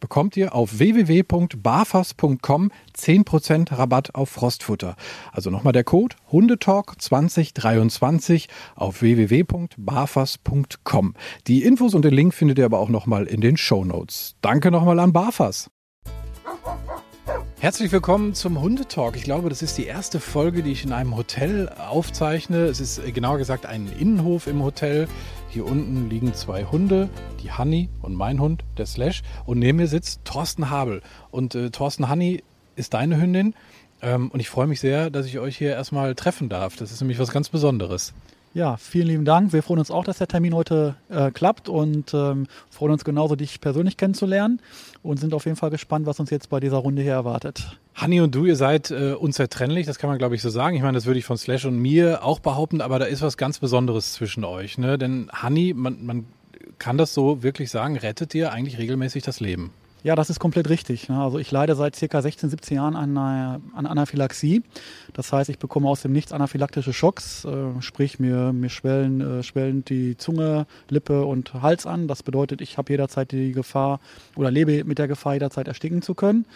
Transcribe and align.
bekommt 0.00 0.36
ihr 0.36 0.54
auf 0.54 0.78
www.barfas.com 0.78 2.70
10% 2.96 3.78
Rabatt 3.78 4.14
auf 4.14 4.30
Frostfutter. 4.30 4.96
Also 5.32 5.50
nochmal 5.50 5.72
der 5.72 5.84
Code 5.84 6.16
Hundetalk 6.32 7.00
2023 7.00 8.48
auf 8.74 9.02
www.barfas.com. 9.02 11.14
Die 11.46 11.62
Infos 11.62 11.94
und 11.94 12.04
den 12.04 12.14
Link 12.14 12.34
findet 12.34 12.58
ihr 12.58 12.64
aber 12.64 12.80
auch 12.80 12.88
nochmal 12.88 13.26
in 13.26 13.40
den 13.40 13.56
Show 13.56 13.84
Notes. 13.84 14.34
Danke 14.40 14.70
nochmal 14.70 14.98
an 14.98 15.12
Barfas. 15.12 15.70
Herzlich 17.60 17.92
willkommen 17.92 18.32
zum 18.32 18.62
Hundetalk. 18.62 19.16
Ich 19.16 19.22
glaube, 19.22 19.50
das 19.50 19.60
ist 19.60 19.76
die 19.76 19.84
erste 19.84 20.18
Folge, 20.18 20.62
die 20.62 20.72
ich 20.72 20.82
in 20.82 20.94
einem 20.94 21.14
Hotel 21.14 21.68
aufzeichne. 21.68 22.64
Es 22.64 22.80
ist 22.80 22.98
äh, 23.00 23.12
genauer 23.12 23.36
gesagt 23.36 23.66
ein 23.66 23.92
Innenhof 23.98 24.46
im 24.46 24.62
Hotel. 24.62 25.08
Hier 25.50 25.66
unten 25.66 26.08
liegen 26.08 26.32
zwei 26.32 26.64
Hunde, 26.64 27.10
die 27.42 27.52
Honey 27.52 27.90
und 28.00 28.14
mein 28.14 28.40
Hund, 28.40 28.64
der 28.78 28.86
Slash. 28.86 29.20
Und 29.44 29.58
neben 29.58 29.76
mir 29.76 29.88
sitzt 29.88 30.24
Thorsten 30.24 30.70
Habel. 30.70 31.02
Und 31.30 31.54
äh, 31.54 31.68
Thorsten 31.68 32.08
Honey 32.08 32.42
ist 32.76 32.94
deine 32.94 33.20
Hündin. 33.20 33.54
Ähm, 34.00 34.30
und 34.30 34.40
ich 34.40 34.48
freue 34.48 34.66
mich 34.66 34.80
sehr, 34.80 35.10
dass 35.10 35.26
ich 35.26 35.38
euch 35.38 35.58
hier 35.58 35.72
erstmal 35.72 36.14
treffen 36.14 36.48
darf. 36.48 36.76
Das 36.76 36.90
ist 36.90 37.02
nämlich 37.02 37.18
was 37.18 37.30
ganz 37.30 37.50
Besonderes. 37.50 38.14
Ja, 38.52 38.76
vielen 38.76 39.06
lieben 39.06 39.24
Dank. 39.24 39.52
Wir 39.52 39.62
freuen 39.62 39.78
uns 39.78 39.92
auch, 39.92 40.04
dass 40.04 40.18
der 40.18 40.26
Termin 40.26 40.54
heute 40.54 40.96
äh, 41.08 41.30
klappt 41.30 41.68
und 41.68 42.12
ähm, 42.14 42.48
freuen 42.68 42.92
uns 42.92 43.04
genauso, 43.04 43.36
dich 43.36 43.60
persönlich 43.60 43.96
kennenzulernen 43.96 44.60
und 45.04 45.20
sind 45.20 45.34
auf 45.34 45.44
jeden 45.44 45.56
Fall 45.56 45.70
gespannt, 45.70 46.04
was 46.06 46.18
uns 46.18 46.30
jetzt 46.30 46.50
bei 46.50 46.58
dieser 46.58 46.78
Runde 46.78 47.00
hier 47.02 47.12
erwartet. 47.12 47.78
Hanni 47.94 48.20
und 48.20 48.34
du, 48.34 48.46
ihr 48.46 48.56
seid 48.56 48.90
äh, 48.90 49.12
unzertrennlich, 49.12 49.86
das 49.86 49.98
kann 50.00 50.10
man 50.10 50.18
glaube 50.18 50.34
ich 50.34 50.42
so 50.42 50.50
sagen. 50.50 50.74
Ich 50.74 50.82
meine, 50.82 50.96
das 50.96 51.06
würde 51.06 51.20
ich 51.20 51.24
von 51.24 51.36
Slash 51.36 51.64
und 51.64 51.78
mir 51.78 52.24
auch 52.24 52.40
behaupten, 52.40 52.80
aber 52.80 52.98
da 52.98 53.04
ist 53.04 53.22
was 53.22 53.36
ganz 53.36 53.60
Besonderes 53.60 54.14
zwischen 54.14 54.42
euch. 54.42 54.78
Ne? 54.78 54.98
Denn 54.98 55.30
Hanni, 55.32 55.72
man, 55.72 56.04
man 56.04 56.26
kann 56.78 56.98
das 56.98 57.14
so 57.14 57.44
wirklich 57.44 57.70
sagen, 57.70 57.96
rettet 57.96 58.32
dir 58.32 58.50
eigentlich 58.52 58.78
regelmäßig 58.78 59.22
das 59.22 59.38
Leben. 59.38 59.72
Ja, 60.02 60.14
das 60.14 60.30
ist 60.30 60.40
komplett 60.40 60.70
richtig. 60.70 61.10
Ne? 61.10 61.20
Also 61.20 61.38
ich 61.38 61.50
leide 61.50 61.74
seit 61.74 61.94
circa 61.94 62.22
16, 62.22 62.48
17 62.48 62.76
Jahren 62.76 62.96
an, 62.96 63.16
an 63.16 63.86
Anaphylaxie. 63.86 64.62
Das 65.12 65.30
heißt, 65.32 65.50
ich 65.50 65.58
bekomme 65.58 65.88
aus 65.88 66.00
dem 66.00 66.12
Nichts 66.12 66.32
anaphylaktische 66.32 66.94
Schocks, 66.94 67.44
äh, 67.44 67.80
sprich 67.80 68.18
mir, 68.18 68.52
mir 68.52 68.70
schwellen, 68.70 69.20
äh, 69.20 69.42
schwellen 69.42 69.84
die 69.84 70.16
Zunge, 70.16 70.66
Lippe 70.88 71.26
und 71.26 71.52
Hals 71.54 71.84
an. 71.84 72.08
Das 72.08 72.22
bedeutet, 72.22 72.62
ich 72.62 72.78
habe 72.78 72.90
jederzeit 72.92 73.30
die 73.30 73.52
Gefahr 73.52 74.00
oder 74.36 74.50
lebe 74.50 74.84
mit 74.84 74.98
der 74.98 75.08
Gefahr, 75.08 75.34
jederzeit 75.34 75.68
ersticken 75.68 76.00
zu 76.00 76.14
können. 76.14 76.46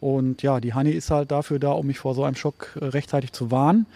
Und 0.00 0.42
ja, 0.42 0.60
die 0.60 0.74
Honey 0.74 0.92
ist 0.92 1.10
halt 1.10 1.30
dafür 1.30 1.58
da, 1.58 1.72
um 1.72 1.86
mich 1.86 1.98
vor 1.98 2.14
so 2.14 2.24
einem 2.24 2.36
Schock 2.36 2.76
äh, 2.80 2.84
rechtzeitig 2.84 3.32
zu 3.32 3.50
warnen. 3.50 3.86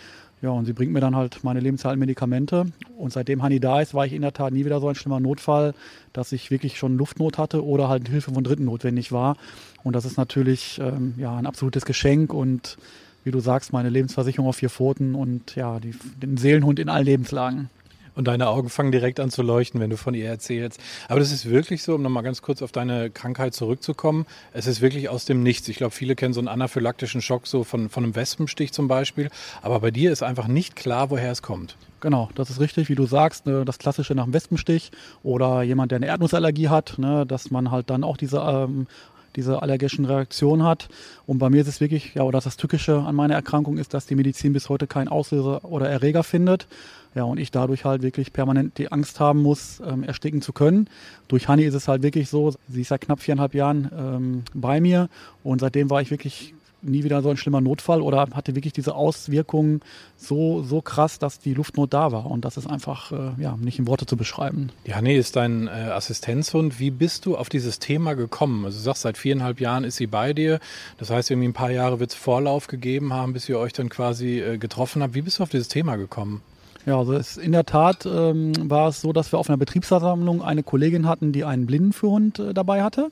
Ja, 0.42 0.50
und 0.50 0.64
sie 0.64 0.72
bringt 0.72 0.92
mir 0.92 1.00
dann 1.00 1.14
halt 1.14 1.44
meine 1.44 1.60
lebenshaltenden 1.60 2.00
Medikamente. 2.00 2.66
Und 2.98 3.12
seitdem 3.12 3.44
Hani 3.44 3.60
da 3.60 3.80
ist, 3.80 3.94
war 3.94 4.04
ich 4.04 4.12
in 4.12 4.22
der 4.22 4.32
Tat 4.32 4.52
nie 4.52 4.64
wieder 4.64 4.80
so 4.80 4.88
ein 4.88 4.96
schlimmer 4.96 5.20
Notfall, 5.20 5.72
dass 6.12 6.32
ich 6.32 6.50
wirklich 6.50 6.76
schon 6.78 6.96
Luftnot 6.96 7.38
hatte 7.38 7.64
oder 7.64 7.88
halt 7.88 8.08
Hilfe 8.08 8.32
von 8.32 8.42
Dritten 8.42 8.64
notwendig 8.64 9.12
war. 9.12 9.36
Und 9.84 9.94
das 9.94 10.04
ist 10.04 10.16
natürlich 10.16 10.80
ähm, 10.82 11.14
ja, 11.16 11.36
ein 11.36 11.46
absolutes 11.46 11.84
Geschenk 11.84 12.34
und 12.34 12.76
wie 13.22 13.30
du 13.30 13.38
sagst, 13.38 13.72
meine 13.72 13.88
Lebensversicherung 13.88 14.48
auf 14.48 14.56
vier 14.56 14.68
Pfoten 14.68 15.14
und 15.14 15.54
ja, 15.54 15.78
die, 15.78 15.94
den 16.20 16.36
Seelenhund 16.36 16.80
in 16.80 16.88
allen 16.88 17.04
Lebenslagen. 17.04 17.70
Und 18.14 18.28
deine 18.28 18.48
Augen 18.48 18.68
fangen 18.68 18.92
direkt 18.92 19.20
an 19.20 19.30
zu 19.30 19.42
leuchten, 19.42 19.80
wenn 19.80 19.90
du 19.90 19.96
von 19.96 20.14
ihr 20.14 20.28
erzählst. 20.28 20.80
Aber 21.08 21.20
das 21.20 21.32
ist 21.32 21.48
wirklich 21.48 21.82
so, 21.82 21.94
um 21.94 22.02
nochmal 22.02 22.22
ganz 22.22 22.42
kurz 22.42 22.62
auf 22.62 22.72
deine 22.72 23.10
Krankheit 23.10 23.54
zurückzukommen. 23.54 24.26
Es 24.52 24.66
ist 24.66 24.80
wirklich 24.80 25.08
aus 25.08 25.24
dem 25.24 25.42
Nichts. 25.42 25.68
Ich 25.68 25.76
glaube, 25.76 25.92
viele 25.92 26.14
kennen 26.14 26.34
so 26.34 26.40
einen 26.40 26.48
anaphylaktischen 26.48 27.22
Schock 27.22 27.46
so 27.46 27.64
von, 27.64 27.88
von 27.88 28.04
einem 28.04 28.14
Wespenstich 28.14 28.72
zum 28.72 28.88
Beispiel. 28.88 29.30
Aber 29.62 29.80
bei 29.80 29.90
dir 29.90 30.12
ist 30.12 30.22
einfach 30.22 30.46
nicht 30.46 30.76
klar, 30.76 31.10
woher 31.10 31.32
es 31.32 31.42
kommt. 31.42 31.76
Genau, 32.02 32.30
das 32.34 32.50
ist 32.50 32.58
richtig, 32.58 32.88
wie 32.88 32.96
du 32.96 33.06
sagst, 33.06 33.46
ne, 33.46 33.64
das 33.64 33.78
klassische 33.78 34.16
nach 34.16 34.24
dem 34.24 34.34
Wespenstich 34.34 34.90
oder 35.22 35.62
jemand, 35.62 35.92
der 35.92 35.96
eine 35.96 36.06
Erdnussallergie 36.06 36.68
hat, 36.68 36.98
ne, 36.98 37.24
dass 37.24 37.52
man 37.52 37.70
halt 37.70 37.90
dann 37.90 38.02
auch 38.02 38.16
diese 38.16 38.38
ähm, 38.38 38.88
diese 39.36 39.62
allergischen 39.62 40.04
Reaktionen 40.04 40.62
hat. 40.62 40.88
Und 41.26 41.38
bei 41.38 41.50
mir 41.50 41.62
ist 41.62 41.68
es 41.68 41.80
wirklich, 41.80 42.14
ja, 42.14 42.22
oder 42.22 42.40
das 42.40 42.56
Tückische 42.56 42.98
an 42.98 43.14
meiner 43.14 43.34
Erkrankung 43.34 43.78
ist, 43.78 43.94
dass 43.94 44.06
die 44.06 44.14
Medizin 44.14 44.52
bis 44.52 44.68
heute 44.68 44.86
keinen 44.86 45.08
Auslöser 45.08 45.64
oder 45.64 45.88
Erreger 45.88 46.22
findet. 46.22 46.66
Ja, 47.14 47.24
und 47.24 47.38
ich 47.38 47.50
dadurch 47.50 47.84
halt 47.84 48.02
wirklich 48.02 48.32
permanent 48.32 48.78
die 48.78 48.90
Angst 48.90 49.20
haben 49.20 49.42
muss, 49.42 49.82
ähm, 49.86 50.02
ersticken 50.02 50.40
zu 50.40 50.54
können. 50.54 50.88
Durch 51.28 51.46
Honey 51.46 51.64
ist 51.64 51.74
es 51.74 51.86
halt 51.86 52.02
wirklich 52.02 52.30
so, 52.30 52.54
sie 52.68 52.80
ist 52.80 52.88
seit 52.88 53.02
knapp 53.02 53.20
viereinhalb 53.20 53.54
Jahren 53.54 53.90
ähm, 53.94 54.42
bei 54.54 54.80
mir 54.80 55.10
und 55.44 55.60
seitdem 55.60 55.90
war 55.90 56.00
ich 56.00 56.10
wirklich 56.10 56.54
nie 56.82 57.04
wieder 57.04 57.22
so 57.22 57.30
ein 57.30 57.36
schlimmer 57.36 57.60
Notfall 57.60 58.02
oder 58.02 58.28
hatte 58.32 58.54
wirklich 58.54 58.72
diese 58.72 58.94
Auswirkungen 58.94 59.80
so, 60.16 60.62
so 60.62 60.80
krass, 60.80 61.18
dass 61.18 61.38
die 61.38 61.54
Luftnot 61.54 61.92
da 61.92 62.12
war. 62.12 62.26
Und 62.26 62.44
das 62.44 62.56
ist 62.56 62.66
einfach 62.66 63.12
äh, 63.12 63.40
ja, 63.40 63.56
nicht 63.56 63.78
in 63.78 63.86
Worte 63.86 64.06
zu 64.06 64.16
beschreiben. 64.16 64.70
Die 64.86 64.94
Hanni 64.94 65.14
ist 65.14 65.36
dein 65.36 65.68
äh, 65.68 65.70
Assistenzhund. 65.70 66.78
Wie 66.78 66.90
bist 66.90 67.26
du 67.26 67.36
auf 67.36 67.48
dieses 67.48 67.78
Thema 67.78 68.14
gekommen? 68.14 68.64
Also 68.64 68.78
du 68.78 68.82
sagst, 68.84 69.02
seit 69.02 69.18
viereinhalb 69.18 69.60
Jahren 69.60 69.84
ist 69.84 69.96
sie 69.96 70.06
bei 70.06 70.32
dir. 70.32 70.60
Das 70.98 71.10
heißt, 71.10 71.30
irgendwie 71.30 71.48
ein 71.48 71.54
paar 71.54 71.70
Jahre 71.70 72.00
wird 72.00 72.10
es 72.10 72.16
Vorlauf 72.16 72.66
gegeben 72.66 73.12
haben, 73.12 73.32
bis 73.32 73.48
ihr 73.48 73.58
euch 73.58 73.72
dann 73.72 73.88
quasi 73.88 74.40
äh, 74.40 74.58
getroffen 74.58 75.02
habt. 75.02 75.14
Wie 75.14 75.22
bist 75.22 75.38
du 75.38 75.42
auf 75.42 75.50
dieses 75.50 75.68
Thema 75.68 75.96
gekommen? 75.96 76.42
Ja, 76.84 76.98
also 76.98 77.12
es, 77.12 77.36
in 77.36 77.52
der 77.52 77.64
Tat 77.64 78.06
ähm, 78.06 78.52
war 78.68 78.88
es 78.88 79.00
so, 79.00 79.12
dass 79.12 79.32
wir 79.32 79.38
auf 79.38 79.48
einer 79.48 79.56
Betriebsversammlung 79.56 80.42
eine 80.42 80.64
Kollegin 80.64 81.06
hatten, 81.06 81.32
die 81.32 81.44
einen 81.44 81.66
Blindenführhund 81.66 82.40
äh, 82.40 82.54
dabei 82.54 82.82
hatte. 82.82 83.10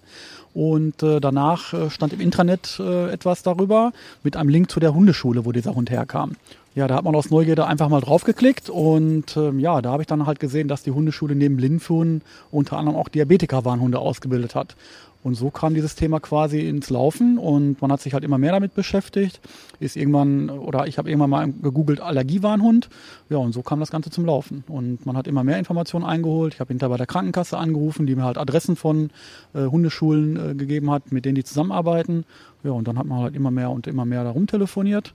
Und 0.55 1.03
äh, 1.05 1.21
danach 1.21 1.73
äh, 1.73 1.91
stand 1.91 2.13
im 2.13 2.21
Intranet 2.21 2.81
äh, 2.81 3.11
etwas 3.11 3.45
darüber 3.45 3.93
mit 4.25 4.37
einem 4.37 4.49
Link 4.49 4.71
zu 4.71 4.81
der 4.81 4.93
Hundeschule, 4.93 5.45
wo 5.45 5.53
dieser 5.53 5.77
Hund 5.77 5.91
herkam. 5.91 6.33
Ja, 6.75 6.89
da 6.89 6.97
hat 6.97 7.05
man 7.05 7.15
aus 7.15 7.31
Neugierde 7.31 7.67
einfach 7.67 7.89
mal 7.89 8.01
draufgeklickt 8.01 8.71
und 8.71 9.37
ähm, 9.37 9.59
ja, 9.59 9.83
da 9.83 9.91
habe 9.91 10.03
ich 10.03 10.07
dann 10.07 10.27
halt 10.27 10.39
gesehen, 10.39 10.69
dass 10.69 10.85
die 10.85 10.93
Hundeschule 10.93 11.35
neben 11.35 11.57
Blindenführen 11.57 12.23
unter 12.53 12.77
anderem 12.79 12.97
auch 12.97 13.09
Diabetiker-Warnhunde 13.09 13.99
ausgebildet 13.99 14.55
hat. 14.55 14.77
Und 15.23 15.35
so 15.35 15.51
kam 15.51 15.75
dieses 15.75 15.97
Thema 15.97 16.19
quasi 16.19 16.67
ins 16.67 16.89
Laufen 16.89 17.37
und 17.37 17.83
man 17.83 17.93
hat 17.93 18.01
sich 18.01 18.15
halt 18.15 18.25
immer 18.25 18.39
mehr 18.39 18.53
damit 18.53 18.75
beschäftigt. 18.75 19.41
Ist 19.79 19.97
irgendwann, 19.97 20.49
oder 20.49 20.87
ich 20.87 20.97
habe 20.97 21.11
irgendwann 21.11 21.31
mal 21.31 21.53
gegoogelt 21.53 22.01
Allergiewarnhund. 22.01 22.89
Ja, 23.29 23.37
und 23.37 23.53
so 23.53 23.63
kam 23.63 23.81
das 23.81 23.91
Ganze 23.91 24.11
zum 24.11 24.25
Laufen. 24.25 24.65
Und 24.67 25.05
man 25.05 25.19
hat 25.19 25.27
immer 25.27 25.45
mehr 25.45 25.59
Informationen 25.59 26.07
eingeholt. 26.07 26.55
Ich 26.55 26.61
habe 26.61 26.69
hinterher 26.69 26.91
bei 26.91 26.97
der 26.97 27.07
Krankenkasse 27.07 27.59
angerufen, 27.59 28.07
die 28.07 28.17
mir 28.17 28.25
halt 28.25 28.39
Adressen 28.39 28.77
von 28.77 29.11
äh, 29.53 29.67
Hundeschulen 29.67 30.53
äh, 30.53 30.55
gegeben 30.55 30.91
hat, 30.91 31.13
mit 31.13 31.27
denen 31.27 31.35
die 31.35 31.45
zusammenarbeiten. 31.45 32.25
Ja, 32.63 32.71
und 32.71 32.89
dann 32.89 32.99
hat 32.99 33.07
man 33.07 33.21
halt 33.21 33.37
immer 33.37 33.51
mehr 33.51 33.71
und 33.71 33.87
immer 33.87 34.07
mehr 34.07 34.25
darum 34.25 34.47
telefoniert. 34.47 35.13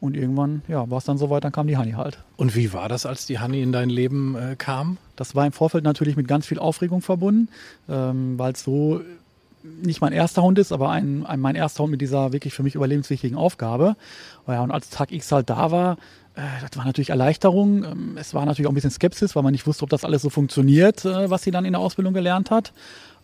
Und 0.00 0.16
irgendwann, 0.16 0.62
ja, 0.68 0.90
war 0.90 0.98
es 0.98 1.04
dann 1.04 1.18
soweit, 1.18 1.44
dann 1.44 1.52
kam 1.52 1.66
die 1.68 1.78
Honey 1.78 1.92
halt. 1.92 2.18
Und 2.36 2.54
wie 2.54 2.72
war 2.72 2.88
das, 2.88 3.06
als 3.06 3.26
die 3.26 3.40
Honey 3.40 3.62
in 3.62 3.72
dein 3.72 3.88
Leben 3.88 4.36
äh, 4.36 4.54
kam? 4.56 4.98
Das 5.14 5.34
war 5.34 5.46
im 5.46 5.52
Vorfeld 5.52 5.84
natürlich 5.84 6.16
mit 6.16 6.28
ganz 6.28 6.46
viel 6.46 6.58
Aufregung 6.58 7.00
verbunden, 7.00 7.48
ähm, 7.88 8.38
weil 8.38 8.52
es 8.52 8.62
so 8.62 9.00
nicht 9.82 10.00
mein 10.00 10.12
erster 10.12 10.42
Hund 10.42 10.58
ist, 10.58 10.72
aber 10.72 10.90
ein, 10.90 11.26
ein, 11.26 11.40
mein 11.40 11.54
erster 11.54 11.82
Hund 11.82 11.90
mit 11.90 12.00
dieser 12.00 12.32
wirklich 12.32 12.54
für 12.54 12.62
mich 12.62 12.74
überlebenswichtigen 12.74 13.36
Aufgabe. 13.36 13.96
Ja, 14.46 14.62
und 14.62 14.70
als 14.70 14.90
Tag 14.90 15.12
X 15.12 15.32
halt 15.32 15.50
da 15.50 15.70
war, 15.70 15.96
äh, 16.34 16.42
das 16.60 16.76
war 16.76 16.84
natürlich 16.84 17.10
Erleichterung. 17.10 17.84
Ähm, 17.84 18.16
es 18.18 18.34
war 18.34 18.46
natürlich 18.46 18.66
auch 18.66 18.72
ein 18.72 18.74
bisschen 18.74 18.90
Skepsis, 18.90 19.34
weil 19.34 19.42
man 19.42 19.52
nicht 19.52 19.66
wusste, 19.66 19.84
ob 19.84 19.90
das 19.90 20.04
alles 20.04 20.22
so 20.22 20.30
funktioniert, 20.30 21.04
äh, 21.04 21.30
was 21.30 21.42
sie 21.42 21.50
dann 21.50 21.64
in 21.64 21.72
der 21.72 21.80
Ausbildung 21.80 22.14
gelernt 22.14 22.50
hat. 22.50 22.72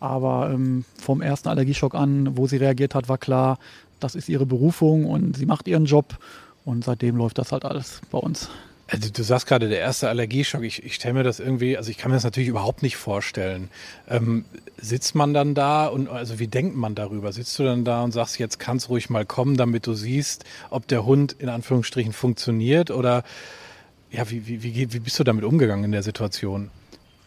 Aber 0.00 0.50
ähm, 0.52 0.84
vom 1.00 1.22
ersten 1.22 1.48
Allergieschock 1.48 1.94
an, 1.94 2.36
wo 2.36 2.46
sie 2.46 2.56
reagiert 2.56 2.94
hat, 2.94 3.08
war 3.08 3.18
klar, 3.18 3.58
das 4.00 4.14
ist 4.14 4.28
ihre 4.28 4.46
Berufung 4.46 5.06
und 5.06 5.36
sie 5.36 5.46
macht 5.46 5.68
ihren 5.68 5.84
Job. 5.84 6.18
Und 6.64 6.84
seitdem 6.84 7.16
läuft 7.16 7.38
das 7.38 7.52
halt 7.52 7.64
alles 7.64 8.00
bei 8.10 8.18
uns. 8.18 8.48
Also 8.92 9.08
du 9.10 9.22
sagst 9.22 9.46
gerade, 9.46 9.70
der 9.70 9.78
erste 9.78 10.10
Allergieschock, 10.10 10.62
ich, 10.64 10.84
ich 10.84 10.96
stelle 10.96 11.14
mir 11.14 11.22
das 11.22 11.40
irgendwie, 11.40 11.78
also 11.78 11.90
ich 11.90 11.96
kann 11.96 12.10
mir 12.10 12.16
das 12.18 12.24
natürlich 12.24 12.50
überhaupt 12.50 12.82
nicht 12.82 12.98
vorstellen. 12.98 13.70
Ähm, 14.06 14.44
sitzt 14.76 15.14
man 15.14 15.32
dann 15.32 15.54
da 15.54 15.86
und 15.86 16.10
also 16.10 16.38
wie 16.38 16.46
denkt 16.46 16.76
man 16.76 16.94
darüber? 16.94 17.32
Sitzt 17.32 17.58
du 17.58 17.62
dann 17.62 17.86
da 17.86 18.02
und 18.02 18.12
sagst, 18.12 18.38
jetzt 18.38 18.58
kann 18.58 18.76
es 18.76 18.90
ruhig 18.90 19.08
mal 19.08 19.24
kommen, 19.24 19.56
damit 19.56 19.86
du 19.86 19.94
siehst, 19.94 20.44
ob 20.68 20.86
der 20.88 21.06
Hund 21.06 21.34
in 21.38 21.48
Anführungsstrichen 21.48 22.12
funktioniert 22.12 22.90
oder 22.90 23.24
ja, 24.10 24.28
wie, 24.30 24.46
wie, 24.46 24.62
wie, 24.62 24.92
wie 24.92 24.98
bist 24.98 25.18
du 25.18 25.24
damit 25.24 25.44
umgegangen 25.44 25.84
in 25.84 25.92
der 25.92 26.02
Situation? 26.02 26.70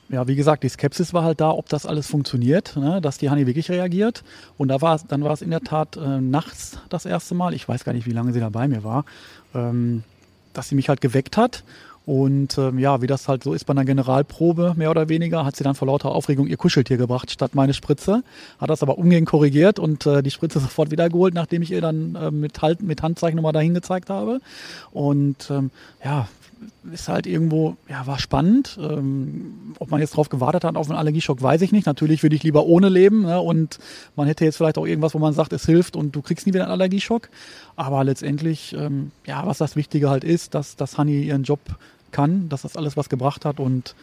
ja, 0.10 0.28
wie 0.28 0.36
gesagt, 0.36 0.64
die 0.64 0.70
Skepsis 0.70 1.14
war 1.14 1.24
halt 1.24 1.42
da, 1.42 1.50
ob 1.50 1.68
das 1.68 1.86
alles 1.86 2.08
funktioniert, 2.08 2.76
ne, 2.78 3.02
dass 3.02 3.18
die 3.18 3.30
Honey 3.30 3.48
wirklich 3.48 3.72
reagiert. 3.72 4.24
Und 4.58 4.68
da 4.68 4.82
war 4.82 5.00
dann 5.08 5.24
war 5.24 5.32
es 5.32 5.42
in 5.42 5.50
der 5.50 5.62
Tat 5.62 5.98
äh, 5.98 6.22
nachts 6.22 6.78
das 6.90 7.06
erste 7.06 7.34
Mal. 7.34 7.54
Ich 7.54 7.68
weiß 7.68 7.84
gar 7.84 7.94
nicht, 7.94 8.06
wie 8.06 8.12
lange 8.12 8.32
sie 8.32 8.40
da 8.40 8.50
bei 8.50 8.68
mir 8.68 8.84
war, 8.84 9.06
ähm, 9.56 10.04
dass 10.58 10.70
sie 10.70 10.76
mich 10.76 10.90
halt 10.90 11.02
geweckt 11.02 11.38
hat. 11.38 11.64
Und 12.06 12.60
ähm, 12.60 12.78
ja, 12.78 13.02
wie 13.02 13.08
das 13.08 13.28
halt 13.28 13.44
so 13.44 13.54
ist 13.54 13.66
bei 13.66 13.72
einer 13.72 13.84
Generalprobe, 13.84 14.76
mehr 14.78 14.92
oder 14.92 15.10
weniger, 15.10 15.44
hat 15.44 15.56
sie 15.56 15.64
dann 15.64 15.74
vor 15.74 15.88
lauter 15.88 16.12
Aufregung 16.12 16.46
ihr 16.46 16.58
Kuscheltier 16.58 16.98
gebracht 16.98 17.32
statt 17.32 17.56
meine 17.56 17.74
Spritze. 17.74 18.24
Hat 18.60 18.70
das 18.70 18.84
aber 18.84 19.00
umgehend 19.00 19.28
korrigiert 19.28 19.80
und 19.80 20.06
äh, 20.06 20.22
die 20.22 20.30
Spritze 20.30 20.60
sofort 20.62 20.92
wiedergeholt, 20.92 21.34
nachdem 21.34 21.64
ich 21.64 21.72
ihr 21.72 21.82
dann 21.82 22.16
äh, 22.16 22.30
mit, 22.30 22.62
halt, 22.62 22.84
mit 22.84 23.02
Handzeichen 23.02 23.36
nochmal 23.38 23.54
dahin 23.54 23.74
gezeigt 23.74 24.10
habe. 24.10 24.40
Und 24.92 25.50
ähm, 25.50 25.72
ja, 26.04 26.28
ist 26.92 27.08
halt 27.08 27.28
irgendwo, 27.28 27.78
ja, 27.90 28.06
war 28.08 28.20
spannend. 28.20 28.78
Ähm, 28.82 29.74
ob 29.80 29.92
man 29.92 30.02
jetzt 30.02 30.16
drauf 30.16 30.30
gewartet 30.30 30.64
hat 30.64 30.76
auf 30.76 30.90
einen 30.90 30.98
Allergieschock, 30.98 31.42
weiß 31.42 31.62
ich 31.62 31.72
nicht. 31.72 31.86
Natürlich 31.86 32.24
würde 32.24 32.36
ich 32.36 32.44
lieber 32.44 32.66
ohne 32.66 32.90
leben 32.90 33.24
ne? 33.24 33.40
und 33.40 33.80
man 34.16 34.28
hätte 34.28 34.46
jetzt 34.46 34.58
vielleicht 34.58 34.78
auch 34.78 34.86
irgendwas, 34.86 35.14
wo 35.14 35.20
man 35.20 35.34
sagt, 35.34 35.54
es 35.54 35.66
hilft 35.66 35.96
und 35.96 36.16
du 36.16 36.22
kriegst 36.22 36.48
nie 36.48 36.54
wieder 36.54 36.64
einen 36.64 36.74
Allergieschock. 36.74 37.30
Aber 37.76 38.04
letztendlich, 38.04 38.76
ähm, 38.78 39.12
ja, 39.26 39.46
was 39.46 39.58
das 39.58 39.76
Wichtige 39.76 40.10
halt 40.10 40.24
ist, 40.24 40.54
dass, 40.54 40.76
dass 40.76 40.98
Honey 40.98 41.24
ihren 41.24 41.44
Job 41.44 41.60
kann, 42.12 42.50
dass 42.50 42.62
das 42.62 42.78
alles 42.78 42.96
was 42.96 43.10
gebracht 43.10 43.46
hat 43.46 43.60
und 43.60 43.96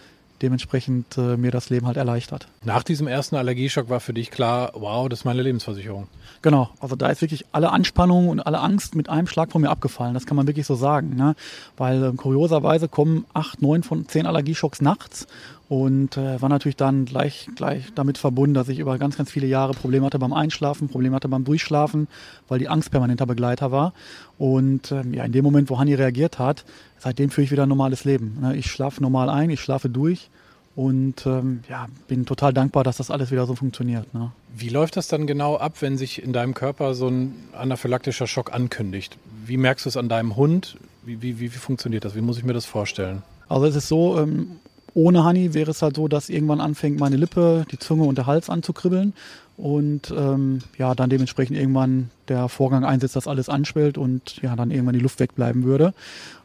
dementsprechend 0.43 1.17
äh, 1.17 1.37
mir 1.37 1.50
das 1.50 1.71
Leben 1.71 1.87
halt 1.87 1.97
erleichtert. 1.97 2.49
Nach 2.65 2.83
diesem 2.83 3.06
ersten 3.06 3.37
Allergieschock 3.37 3.89
war 3.89 4.00
für 4.00 4.12
dich 4.12 4.31
klar, 4.31 4.73
wow, 4.75 5.09
das 5.09 5.21
ist 5.21 5.25
meine 5.25 5.43
Lebensversicherung. 5.43 6.09
Genau, 6.43 6.71
also 6.81 6.97
da 6.97 7.09
ist 7.09 7.23
wirklich 7.23 7.47
alle 7.53 7.71
Anspannung 7.71 8.29
und 8.29 8.41
alle 8.41 8.59
Angst 8.59 8.94
mit 8.94 9.09
einem 9.09 9.27
Schlag 9.27 9.53
von 9.53 9.62
mir 9.62 9.71
abgefallen. 9.71 10.15
Das 10.15 10.27
kann 10.27 10.37
man 10.37 10.47
wirklich 10.47 10.67
so 10.67 10.75
sagen. 10.75 11.15
Ne? 11.17 11.35
Weil 11.77 12.03
äh, 12.03 12.12
kurioserweise 12.12 12.89
kommen 12.89 13.25
acht, 13.33 13.62
neun 13.62 13.83
von 13.83 14.09
zehn 14.09 14.27
Allergieschocks 14.27 14.81
nachts 14.81 15.27
und 15.73 16.19
äh, 16.19 16.43
war 16.43 16.51
natürlich 16.51 16.77
dann 16.77 17.07
gleich, 17.07 17.49
gleich 17.57 17.95
damit 17.95 18.19
verbunden, 18.19 18.53
dass 18.53 18.69
ich 18.69 18.79
über 18.79 18.99
ganz, 18.99 19.17
ganz 19.17 19.31
viele 19.31 19.47
Jahre 19.47 19.73
Probleme 19.73 20.05
hatte 20.05 20.19
beim 20.19 20.35
Einschlafen, 20.35 20.89
Probleme 20.89 21.17
hatte 21.17 21.31
beim 21.31 21.45
Durchschlafen, 21.45 22.09
weil 22.47 22.59
die 22.59 22.69
Angst 22.69 22.91
permanenter 22.91 23.25
Begleiter 23.25 23.73
war. 23.73 23.95
Und 24.37 24.93
ähm, 24.93 25.15
ja, 25.15 25.25
in 25.25 25.33
dem 25.33 25.43
Moment, 25.43 25.71
wo 25.71 25.79
Hanni 25.79 25.95
reagiert 25.95 26.39
hat, 26.39 26.67
seitdem 26.99 27.31
führe 27.31 27.47
ich 27.47 27.53
wieder 27.53 27.63
ein 27.63 27.71
normales 27.71 28.05
Leben. 28.05 28.37
Ne? 28.43 28.55
Ich 28.55 28.71
schlafe 28.71 29.01
normal 29.03 29.31
ein, 29.31 29.49
ich 29.49 29.61
schlafe 29.61 29.89
durch 29.89 30.29
und 30.77 31.25
ähm, 31.25 31.61
ja, 31.71 31.87
bin 32.07 32.27
total 32.27 32.53
dankbar, 32.53 32.85
dass 32.85 32.99
das 32.99 33.11
alles 33.11 33.31
wieder 33.31 33.47
so 33.47 33.55
funktioniert. 33.55 34.13
Ne? 34.13 34.31
Wie 34.55 34.69
läuft 34.69 34.99
das 34.99 35.09
dann 35.09 35.27
genau 35.27 35.57
ab, 35.57 35.77
wenn 35.81 35.97
sich 35.97 36.23
in 36.23 36.35
deinem 36.35 36.53
Körper 36.53 36.93
so 36.93 37.09
ein 37.09 37.35
anaphylaktischer 37.55 38.27
Schock 38.27 38.53
ankündigt? 38.53 39.17
Wie 39.47 39.57
merkst 39.57 39.87
du 39.87 39.89
es 39.89 39.97
an 39.97 40.11
deinem 40.11 40.37
Hund? 40.37 40.77
Wie, 41.03 41.23
wie, 41.23 41.41
wie 41.41 41.49
funktioniert 41.49 42.05
das? 42.05 42.15
Wie 42.15 42.21
muss 42.21 42.37
ich 42.37 42.45
mir 42.45 42.53
das 42.53 42.67
vorstellen? 42.67 43.23
Also 43.49 43.65
es 43.65 43.75
ist 43.75 43.89
so, 43.89 44.19
ähm, 44.21 44.59
ohne 44.94 45.25
Honey 45.25 45.55
wäre 45.55 45.71
es 45.71 45.83
halt 45.83 45.97
so, 45.97 46.09
dass 46.09 46.29
irgendwann 46.29 46.61
anfängt 46.61 47.00
meine 47.00 47.17
Lippe, 47.17 47.65
die 47.71 47.79
Zunge 47.79 48.05
und 48.05 48.19
der 48.19 48.27
Hals 48.27 48.50
anzukribbeln 48.50 49.15
und 49.56 50.12
ähm, 50.17 50.61
ja, 50.79 50.94
dann 50.94 51.11
dementsprechend 51.11 51.56
irgendwann 51.56 52.11
der 52.29 52.49
Vorgang 52.49 52.85
einsetzt, 52.85 53.17
dass 53.17 53.29
alles 53.29 53.49
anschwellt 53.49 53.99
und 53.99 54.41
ja, 54.43 54.56
dann 54.56 54.71
irgendwann 54.71 54.94
die 54.94 55.00
Luft 55.00 55.21
wegbleiben 55.21 55.65
würde. 55.65 55.93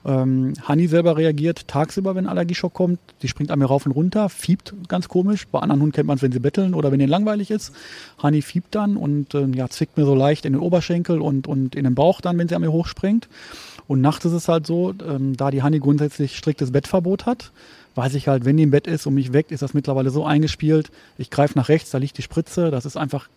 Ähm, 0.05 0.53
Honey 0.67 0.87
selber 0.87 1.17
reagiert 1.17 1.67
tagsüber, 1.67 2.15
wenn 2.15 2.27
Allergieschock 2.27 2.73
kommt. 2.73 2.99
Die 3.21 3.27
springt 3.27 3.49
an 3.49 3.59
mir 3.59 3.65
rauf 3.65 3.85
und 3.85 3.93
runter, 3.93 4.29
fiebt 4.29 4.73
ganz 4.87 5.07
komisch. 5.07 5.47
Bei 5.47 5.59
anderen 5.59 5.81
Hunden 5.81 5.95
kennt 5.95 6.07
man 6.07 6.17
es, 6.17 6.21
wenn 6.21 6.31
sie 6.31 6.39
betteln 6.39 6.73
oder 6.73 6.91
wenn 6.91 6.99
ihnen 6.99 7.09
langweilig 7.09 7.49
ist. 7.49 7.73
Honey 8.21 8.41
fiebt 8.41 8.75
dann 8.75 8.97
und 8.97 9.33
ähm, 9.35 9.53
ja, 9.53 9.69
zwickt 9.69 9.97
mir 9.97 10.05
so 10.05 10.13
leicht 10.13 10.45
in 10.45 10.53
den 10.53 10.61
Oberschenkel 10.61 11.21
und, 11.21 11.47
und 11.47 11.75
in 11.75 11.85
den 11.85 11.95
Bauch 11.95 12.21
dann, 12.21 12.37
wenn 12.37 12.47
sie 12.47 12.55
an 12.55 12.61
mir 12.61 12.71
hochspringt. 12.71 13.29
Und 13.87 14.01
nachts 14.01 14.25
ist 14.25 14.33
es 14.33 14.49
halt 14.49 14.67
so, 14.67 14.93
ähm, 15.07 15.37
da 15.37 15.49
die 15.49 15.63
Honey 15.63 15.79
grundsätzlich 15.79 16.37
striktes 16.37 16.71
Bettverbot 16.71 17.25
hat, 17.25 17.51
weiß 17.97 18.13
ich 18.13 18.27
halt, 18.27 18.45
wenn 18.45 18.57
die 18.57 18.63
im 18.63 18.71
Bett 18.71 18.87
ist 18.87 19.07
und 19.07 19.15
mich 19.15 19.33
weckt, 19.33 19.51
ist 19.51 19.61
das 19.61 19.73
mittlerweile 19.73 20.11
so 20.11 20.25
eingespielt. 20.25 20.91
Ich 21.17 21.29
greife 21.29 21.57
nach 21.57 21.69
rechts, 21.69 21.89
da 21.89 21.97
liegt 21.97 22.17
die 22.17 22.21
Spritze. 22.21 22.71
Das 22.71 22.85
ist 22.85 22.95
einfach, 22.95 23.27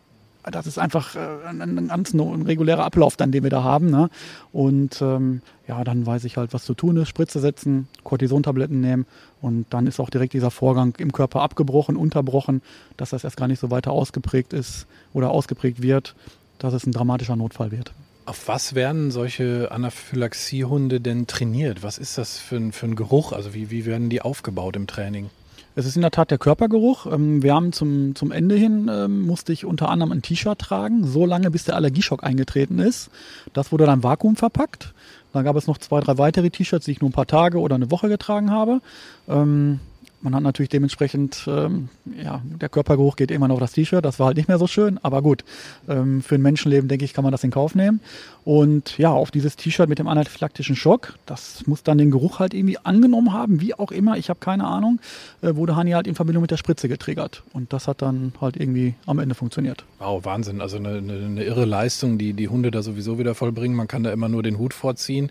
das 0.45 0.67
ist 0.67 0.79
einfach 0.79 1.17
äh, 1.17 1.49
ein, 1.49 1.89
ganz 1.89 2.13
ein 2.13 2.43
regulärer 2.43 2.85
Ablauf, 2.85 3.17
dann, 3.17 3.33
den 3.33 3.43
wir 3.43 3.51
da 3.51 3.65
haben. 3.65 3.91
Ne? 3.91 4.11
Und 4.53 5.01
ähm, 5.01 5.43
ja, 5.67 5.83
dann 5.83 6.05
weiß 6.05 6.25
ich 6.25 6.37
halt, 6.37 6.53
was 6.53 6.65
zu 6.65 6.75
tun 6.75 6.97
ist. 6.99 7.09
Spritze 7.09 7.41
setzen, 7.41 7.89
Cortisontabletten 8.05 8.81
nehmen 8.81 9.07
und 9.41 9.67
dann 9.71 9.87
ist 9.87 9.99
auch 9.99 10.11
direkt 10.11 10.35
dieser 10.35 10.51
Vorgang 10.51 10.95
im 10.99 11.13
Körper 11.13 11.41
abgebrochen, 11.43 11.97
unterbrochen, 11.97 12.63
dass 12.97 13.11
das 13.11 13.25
erst 13.25 13.37
gar 13.37 13.49
nicht 13.49 13.61
so 13.61 13.71
weiter 13.71 13.93
ausgeprägt 13.93 14.53
ist 14.53 14.87
oder 15.15 15.31
ausgeprägt 15.31 15.81
wird, 15.83 16.15
dass 16.59 16.75
es 16.75 16.87
ein 16.87 16.93
dramatischer 16.93 17.37
Notfall 17.37 17.71
wird. 17.73 17.93
Auf 18.27 18.49
was 18.49 18.75
werden 18.75 19.11
solche 19.11 19.71
Anaphylaxiehunde 19.71 21.01
denn 21.01 21.27
trainiert? 21.27 21.83
Was 21.83 21.99
ist 21.99 22.19
das 22.19 22.39
für 22.39 22.57
ein, 22.57 22.73
für 22.73 22.87
ein 22.87 22.97
Geruch? 22.97 23.33
Also 23.33 23.55
wie, 23.55 23.71
wie 23.71 23.87
werden 23.87 24.09
die 24.09 24.23
aufgebaut 24.23 24.77
im 24.77 24.87
Training? 24.87 25.31
Es 25.77 25.87
ist 25.87 25.97
in 25.97 26.03
der 26.03 26.11
Tat 26.11 26.31
der 26.31 26.39
Körpergeruch. 26.39 27.07
Ähm, 27.07 27.43
wir 27.43 27.55
haben 27.55 27.73
zum, 27.73 28.15
zum 28.15 28.33
Ende 28.33 28.57
hin, 28.57 28.91
ähm, 28.93 29.23
musste 29.23 29.53
ich 29.53 29.65
unter 29.65 29.89
anderem 29.89 30.13
ein 30.13 30.23
T-Shirt 30.23 30.59
tragen, 30.59 31.07
so 31.07 31.27
lange 31.27 31.51
bis 31.51 31.65
der 31.65 31.77
Allergieschock 31.77 32.25
eingetreten 32.25 32.79
ist. 32.79 33.11
Das 33.53 33.73
wurde 33.73 33.87
dann 33.87 34.03
vakuum 34.03 34.37
verpackt. 34.37 34.93
Dann 35.33 35.45
gab 35.45 35.57
es 35.57 35.67
noch 35.67 35.79
zwei, 35.79 36.01
drei 36.01 36.19
weitere 36.19 36.51
T-Shirts, 36.51 36.87
die 36.87 36.93
ich 36.93 37.01
nur 37.01 37.11
ein 37.11 37.15
paar 37.15 37.27
Tage 37.27 37.59
oder 37.59 37.77
eine 37.77 37.91
Woche 37.91 38.09
getragen 38.09 38.51
habe. 38.51 38.81
Ähm, 39.29 39.81
man 40.23 40.35
hat 40.35 40.43
natürlich 40.43 40.69
dementsprechend, 40.69 41.47
ähm, 41.47 41.89
ja, 42.23 42.43
der 42.45 42.69
Körpergeruch 42.69 43.17
geht 43.17 43.31
immer 43.31 43.49
noch 43.49 43.55
auf 43.55 43.61
das 43.61 43.73
T-Shirt. 43.73 44.05
Das 44.05 44.19
war 44.19 44.27
halt 44.27 44.37
nicht 44.37 44.49
mehr 44.49 44.59
so 44.59 44.67
schön, 44.67 44.99
aber 45.03 45.23
gut. 45.23 45.45
Ähm, 45.89 46.23
für 46.23 46.35
ein 46.35 46.43
Menschenleben, 46.43 46.89
denke 46.89 47.05
ich, 47.05 47.15
kann 47.15 47.25
man 47.25 47.33
das 47.33 47.45
in 47.45 47.51
Kauf 47.51 47.75
nehmen. 47.75 48.01
Und 48.45 48.99
ja, 48.99 49.11
auf 49.11 49.31
dieses 49.31 49.57
T-Shirt 49.57 49.89
mit 49.89 49.99
dem 49.99 50.09
anaphylaktischen 50.09 50.77
Schock, 50.77 51.15
das 51.27 51.67
muss 51.67 51.83
dann 51.83 51.99
den 51.99 52.11
Geruch 52.11 52.39
halt 52.39 52.55
irgendwie 52.55 52.79
angenommen 52.79 53.33
haben, 53.33 53.61
wie 53.61 53.75
auch 53.75 53.91
immer, 53.91 54.17
ich 54.17 54.29
habe 54.29 54.41
keine 54.41 54.65
Ahnung, 54.67 55.01
äh, 55.43 55.55
wurde 55.55 55.77
Hani 55.77 55.93
halt 55.93 56.07
in 56.07 56.15
Verbindung 56.15 56.43
mit 56.43 56.51
der 56.51 56.57
Spritze 56.57 56.89
getriggert. 56.89 57.43
Und 57.53 57.73
das 57.73 57.89
hat 57.89 58.03
dann 58.03 58.33
halt 58.41 58.57
irgendwie 58.57 58.95
am 59.07 59.19
Ende 59.19 59.35
funktioniert. 59.35 59.85
Wow, 59.99 60.25
Wahnsinn. 60.25 60.61
Also 60.61 60.77
eine, 60.77 60.99
eine, 60.99 61.13
eine 61.13 61.45
irre 61.45 61.65
Leistung, 61.65 62.19
die 62.19 62.35
die 62.35 62.49
Hunde 62.49 62.71
da 62.71 62.83
sowieso 62.83 63.19
wieder 63.19 63.35
vollbringen. 63.35 63.77
Man 63.77 63.89
kann 63.89 64.03
da 64.03 64.13
immer 64.13 64.29
nur 64.29 64.43
den 64.43 64.59
Hut 64.59 64.75
vorziehen. 64.75 65.31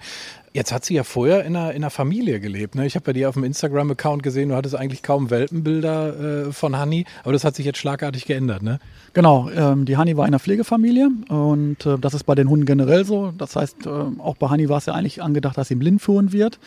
Jetzt 0.51 0.71
hat 0.71 0.83
sie 0.83 0.95
ja 0.95 1.03
vorher 1.03 1.45
in 1.45 1.55
einer, 1.55 1.71
in 1.71 1.77
einer 1.77 1.89
Familie 1.89 2.39
gelebt. 2.39 2.75
Ne? 2.75 2.85
Ich 2.85 2.95
habe 2.95 3.05
bei 3.05 3.13
dir 3.13 3.29
auf 3.29 3.35
dem 3.35 3.43
Instagram-Account 3.43 4.23
gesehen, 4.23 4.49
du 4.49 4.55
hattest 4.55 4.75
eigentlich 4.75 5.03
kaum 5.03 5.29
Welpenbilder 5.29 6.47
äh, 6.47 6.51
von 6.51 6.79
Honey, 6.79 7.05
aber 7.23 7.33
das 7.33 7.43
hat 7.43 7.55
sich 7.55 7.65
jetzt 7.65 7.77
schlagartig 7.77 8.25
geändert, 8.25 8.63
ne? 8.63 8.79
Genau, 9.13 9.49
ähm, 9.49 9.85
die 9.85 9.97
Honey 9.97 10.17
war 10.17 10.25
in 10.25 10.29
einer 10.29 10.39
Pflegefamilie 10.39 11.09
und 11.29 11.85
äh, 11.85 11.97
das 11.99 12.13
ist 12.13 12.23
bei 12.23 12.35
den 12.35 12.49
Hunden 12.49 12.65
generell 12.65 13.05
so. 13.05 13.31
Das 13.37 13.55
heißt, 13.55 13.85
äh, 13.85 13.89
auch 13.89 14.37
bei 14.37 14.49
Honey 14.49 14.69
war 14.69 14.77
es 14.77 14.85
ja 14.85 14.93
eigentlich 14.93 15.21
angedacht, 15.21 15.57
dass 15.57 15.67
sie 15.67 15.75
blind 15.75 16.01
führen 16.01 16.31
wird. 16.31 16.59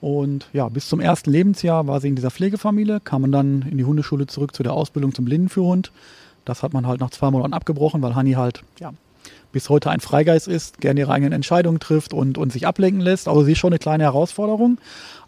Und 0.00 0.48
ja, 0.52 0.68
bis 0.68 0.88
zum 0.88 1.00
ersten 1.00 1.30
Lebensjahr 1.30 1.86
war 1.86 2.00
sie 2.00 2.08
in 2.08 2.16
dieser 2.16 2.30
Pflegefamilie, 2.30 3.00
kam 3.00 3.22
man 3.22 3.32
dann 3.32 3.66
in 3.70 3.76
die 3.76 3.84
Hundeschule 3.84 4.26
zurück 4.26 4.54
zu 4.54 4.62
der 4.62 4.72
Ausbildung 4.72 5.14
zum 5.14 5.26
Blindenführhund. 5.26 5.92
Das 6.44 6.62
hat 6.62 6.72
man 6.72 6.86
halt 6.86 7.00
nach 7.00 7.10
zwei 7.10 7.30
Monaten 7.30 7.52
abgebrochen, 7.52 8.00
weil 8.02 8.16
Honey 8.16 8.32
halt 8.32 8.62
ja, 8.80 8.92
bis 9.52 9.68
heute 9.68 9.90
ein 9.90 10.00
Freigeist 10.00 10.48
ist, 10.48 10.80
gerne 10.80 11.00
ihre 11.00 11.12
eigenen 11.12 11.32
Entscheidungen 11.32 11.80
trifft 11.80 12.12
und, 12.12 12.38
und 12.38 12.52
sich 12.52 12.66
ablenken 12.66 13.00
lässt. 13.00 13.28
Also 13.28 13.42
sie 13.42 13.52
ist 13.52 13.58
schon 13.58 13.72
eine 13.72 13.78
kleine 13.78 14.04
Herausforderung. 14.04 14.78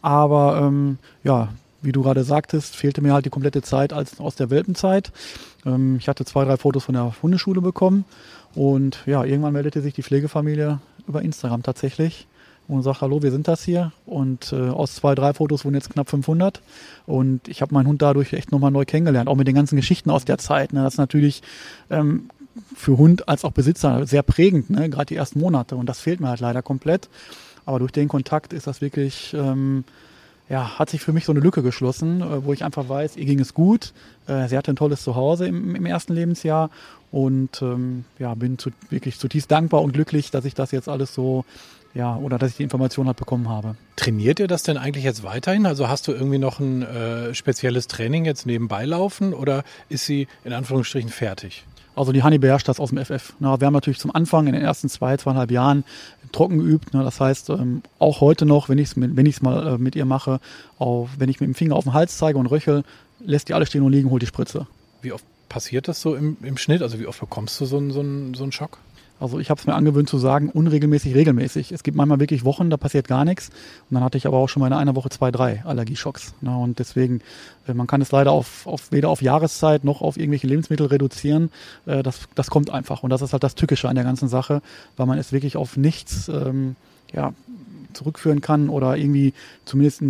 Aber 0.00 0.60
ähm, 0.62 0.98
ja, 1.24 1.48
wie 1.82 1.92
du 1.92 2.02
gerade 2.02 2.24
sagtest, 2.24 2.76
fehlte 2.76 3.02
mir 3.02 3.12
halt 3.12 3.26
die 3.26 3.30
komplette 3.30 3.62
Zeit 3.62 3.92
als, 3.92 4.20
aus 4.20 4.36
der 4.36 4.50
Welpenzeit. 4.50 5.12
Ähm, 5.66 5.96
ich 5.98 6.08
hatte 6.08 6.24
zwei, 6.24 6.44
drei 6.44 6.56
Fotos 6.56 6.84
von 6.84 6.94
der 6.94 7.12
Hundeschule 7.22 7.60
bekommen. 7.60 8.04
Und 8.54 8.98
ja, 9.06 9.24
irgendwann 9.24 9.52
meldete 9.52 9.80
sich 9.80 9.94
die 9.94 10.02
Pflegefamilie 10.02 10.80
über 11.06 11.22
Instagram 11.22 11.62
tatsächlich 11.62 12.26
und 12.68 12.82
sagt, 12.82 13.00
hallo, 13.00 13.22
wir 13.22 13.30
sind 13.30 13.48
das 13.48 13.64
hier. 13.64 13.92
Und 14.06 14.52
äh, 14.52 14.68
aus 14.68 14.94
zwei, 14.94 15.14
drei 15.14 15.34
Fotos 15.34 15.64
wurden 15.64 15.74
jetzt 15.74 15.90
knapp 15.90 16.08
500. 16.08 16.60
Und 17.06 17.48
ich 17.48 17.62
habe 17.62 17.74
meinen 17.74 17.88
Hund 17.88 18.02
dadurch 18.02 18.32
echt 18.32 18.52
nochmal 18.52 18.70
neu 18.70 18.84
kennengelernt, 18.84 19.28
auch 19.28 19.36
mit 19.36 19.46
den 19.46 19.54
ganzen 19.54 19.76
Geschichten 19.76 20.10
aus 20.10 20.24
der 20.24 20.38
Zeit. 20.38 20.72
Ne? 20.72 20.82
Das 20.82 20.94
ist 20.94 20.98
natürlich 20.98 21.42
ähm, 21.90 22.30
für 22.74 22.98
Hund 22.98 23.28
als 23.28 23.44
auch 23.44 23.52
Besitzer 23.52 24.06
sehr 24.06 24.22
prägend, 24.22 24.70
ne? 24.70 24.90
gerade 24.90 25.06
die 25.06 25.16
ersten 25.16 25.40
Monate. 25.40 25.76
Und 25.76 25.86
das 25.86 26.00
fehlt 26.00 26.20
mir 26.20 26.28
halt 26.28 26.40
leider 26.40 26.62
komplett. 26.62 27.08
Aber 27.64 27.78
durch 27.78 27.92
den 27.92 28.08
Kontakt 28.08 28.52
ist 28.52 28.66
das 28.66 28.80
wirklich, 28.80 29.34
ähm, 29.34 29.84
ja, 30.48 30.78
hat 30.78 30.90
sich 30.90 31.00
für 31.00 31.12
mich 31.12 31.24
so 31.24 31.32
eine 31.32 31.40
Lücke 31.40 31.62
geschlossen, 31.62 32.20
äh, 32.20 32.44
wo 32.44 32.52
ich 32.52 32.64
einfach 32.64 32.88
weiß, 32.88 33.16
ihr 33.16 33.24
ging 33.24 33.40
es 33.40 33.54
gut. 33.54 33.92
Äh, 34.26 34.48
sie 34.48 34.56
hatte 34.56 34.72
ein 34.72 34.76
tolles 34.76 35.02
Zuhause 35.02 35.46
im, 35.46 35.74
im 35.74 35.86
ersten 35.86 36.12
Lebensjahr 36.12 36.70
und 37.10 37.62
ähm, 37.62 38.04
ja, 38.18 38.34
bin 38.34 38.58
zu, 38.58 38.70
wirklich 38.90 39.18
zutiefst 39.18 39.50
dankbar 39.50 39.82
und 39.82 39.92
glücklich, 39.92 40.30
dass 40.30 40.44
ich 40.44 40.54
das 40.54 40.72
jetzt 40.72 40.88
alles 40.88 41.14
so 41.14 41.44
ja, 41.94 42.16
oder 42.16 42.38
dass 42.38 42.50
ich 42.52 42.56
die 42.56 42.62
Information 42.62 43.06
halt 43.06 43.18
bekommen 43.18 43.48
habe. 43.48 43.76
Trainiert 43.96 44.40
ihr 44.40 44.48
das 44.48 44.62
denn 44.62 44.78
eigentlich 44.78 45.04
jetzt 45.04 45.22
weiterhin? 45.24 45.66
Also 45.66 45.88
hast 45.88 46.08
du 46.08 46.12
irgendwie 46.12 46.38
noch 46.38 46.58
ein 46.58 46.82
äh, 46.82 47.34
spezielles 47.34 47.86
Training 47.86 48.24
jetzt 48.24 48.46
nebenbei 48.46 48.84
laufen 48.84 49.34
oder 49.34 49.62
ist 49.88 50.06
sie 50.06 50.26
in 50.44 50.52
Anführungsstrichen 50.52 51.10
fertig? 51.10 51.64
Also 51.94 52.12
die 52.12 52.22
Honey 52.22 52.38
beherrscht 52.38 52.68
das 52.68 52.80
aus 52.80 52.90
dem 52.90 53.04
FF. 53.04 53.34
Na, 53.38 53.60
wir 53.60 53.66
haben 53.66 53.74
natürlich 53.74 53.98
zum 53.98 54.14
Anfang 54.14 54.46
in 54.46 54.54
den 54.54 54.62
ersten 54.62 54.88
zwei, 54.88 55.16
zweieinhalb 55.16 55.50
Jahren 55.50 55.84
trocken 56.32 56.58
geübt. 56.58 56.94
Ne? 56.94 57.04
Das 57.04 57.20
heißt, 57.20 57.50
ähm, 57.50 57.82
auch 57.98 58.20
heute 58.20 58.46
noch, 58.46 58.68
wenn 58.68 58.78
ich 58.78 58.90
es 58.90 58.96
wenn 58.96 59.34
mal 59.42 59.74
äh, 59.74 59.78
mit 59.78 59.94
ihr 59.94 60.04
mache, 60.04 60.40
auch 60.78 61.08
wenn 61.18 61.28
ich 61.28 61.40
mit 61.40 61.48
dem 61.48 61.54
Finger 61.54 61.76
auf 61.76 61.84
den 61.84 61.92
Hals 61.92 62.16
zeige 62.16 62.38
und 62.38 62.46
röchel, 62.46 62.84
lässt 63.20 63.48
die 63.48 63.54
alle 63.54 63.66
stehen 63.66 63.82
und 63.82 63.92
liegen, 63.92 64.10
holt 64.10 64.22
die 64.22 64.26
Spritze. 64.26 64.66
Wie 65.02 65.12
oft 65.12 65.24
passiert 65.48 65.88
das 65.88 66.00
so 66.00 66.14
im, 66.14 66.38
im 66.42 66.56
Schnitt? 66.56 66.82
Also 66.82 66.98
wie 66.98 67.06
oft 67.06 67.20
bekommst 67.20 67.60
du 67.60 67.66
so 67.66 67.76
einen, 67.76 67.90
so 67.90 68.00
einen, 68.00 68.34
so 68.34 68.42
einen 68.42 68.52
Schock? 68.52 68.78
Also 69.20 69.38
ich 69.38 69.50
habe 69.50 69.60
es 69.60 69.66
mir 69.66 69.74
angewöhnt 69.74 70.08
zu 70.08 70.18
sagen, 70.18 70.48
unregelmäßig, 70.50 71.14
regelmäßig. 71.14 71.70
Es 71.70 71.82
gibt 71.82 71.96
manchmal 71.96 72.18
wirklich 72.18 72.44
Wochen, 72.44 72.70
da 72.70 72.76
passiert 72.76 73.06
gar 73.06 73.24
nichts. 73.24 73.50
Und 73.88 73.94
dann 73.94 74.02
hatte 74.02 74.18
ich 74.18 74.26
aber 74.26 74.36
auch 74.38 74.48
schon 74.48 74.60
mal 74.60 74.66
in 74.66 74.72
einer 74.72 74.96
Woche 74.96 75.10
zwei, 75.10 75.30
drei 75.30 75.62
Allergieschocks. 75.64 76.34
Na, 76.40 76.56
und 76.56 76.78
deswegen, 76.78 77.20
äh, 77.68 77.74
man 77.74 77.86
kann 77.86 78.02
es 78.02 78.10
leider 78.10 78.32
auf, 78.32 78.66
auf, 78.66 78.90
weder 78.90 79.10
auf 79.10 79.22
Jahreszeit 79.22 79.84
noch 79.84 80.02
auf 80.02 80.16
irgendwelche 80.16 80.48
Lebensmittel 80.48 80.86
reduzieren. 80.86 81.50
Äh, 81.86 82.02
das, 82.02 82.20
das 82.34 82.50
kommt 82.50 82.70
einfach. 82.70 83.02
Und 83.02 83.10
das 83.10 83.22
ist 83.22 83.32
halt 83.32 83.44
das 83.44 83.54
Tückische 83.54 83.88
an 83.88 83.94
der 83.94 84.04
ganzen 84.04 84.28
Sache, 84.28 84.60
weil 84.96 85.06
man 85.06 85.18
es 85.18 85.32
wirklich 85.32 85.56
auf 85.56 85.76
nichts 85.76 86.28
ähm, 86.28 86.74
ja, 87.12 87.32
zurückführen 87.92 88.40
kann 88.40 88.68
oder 88.68 88.96
irgendwie 88.96 89.34
zumindest 89.64 90.02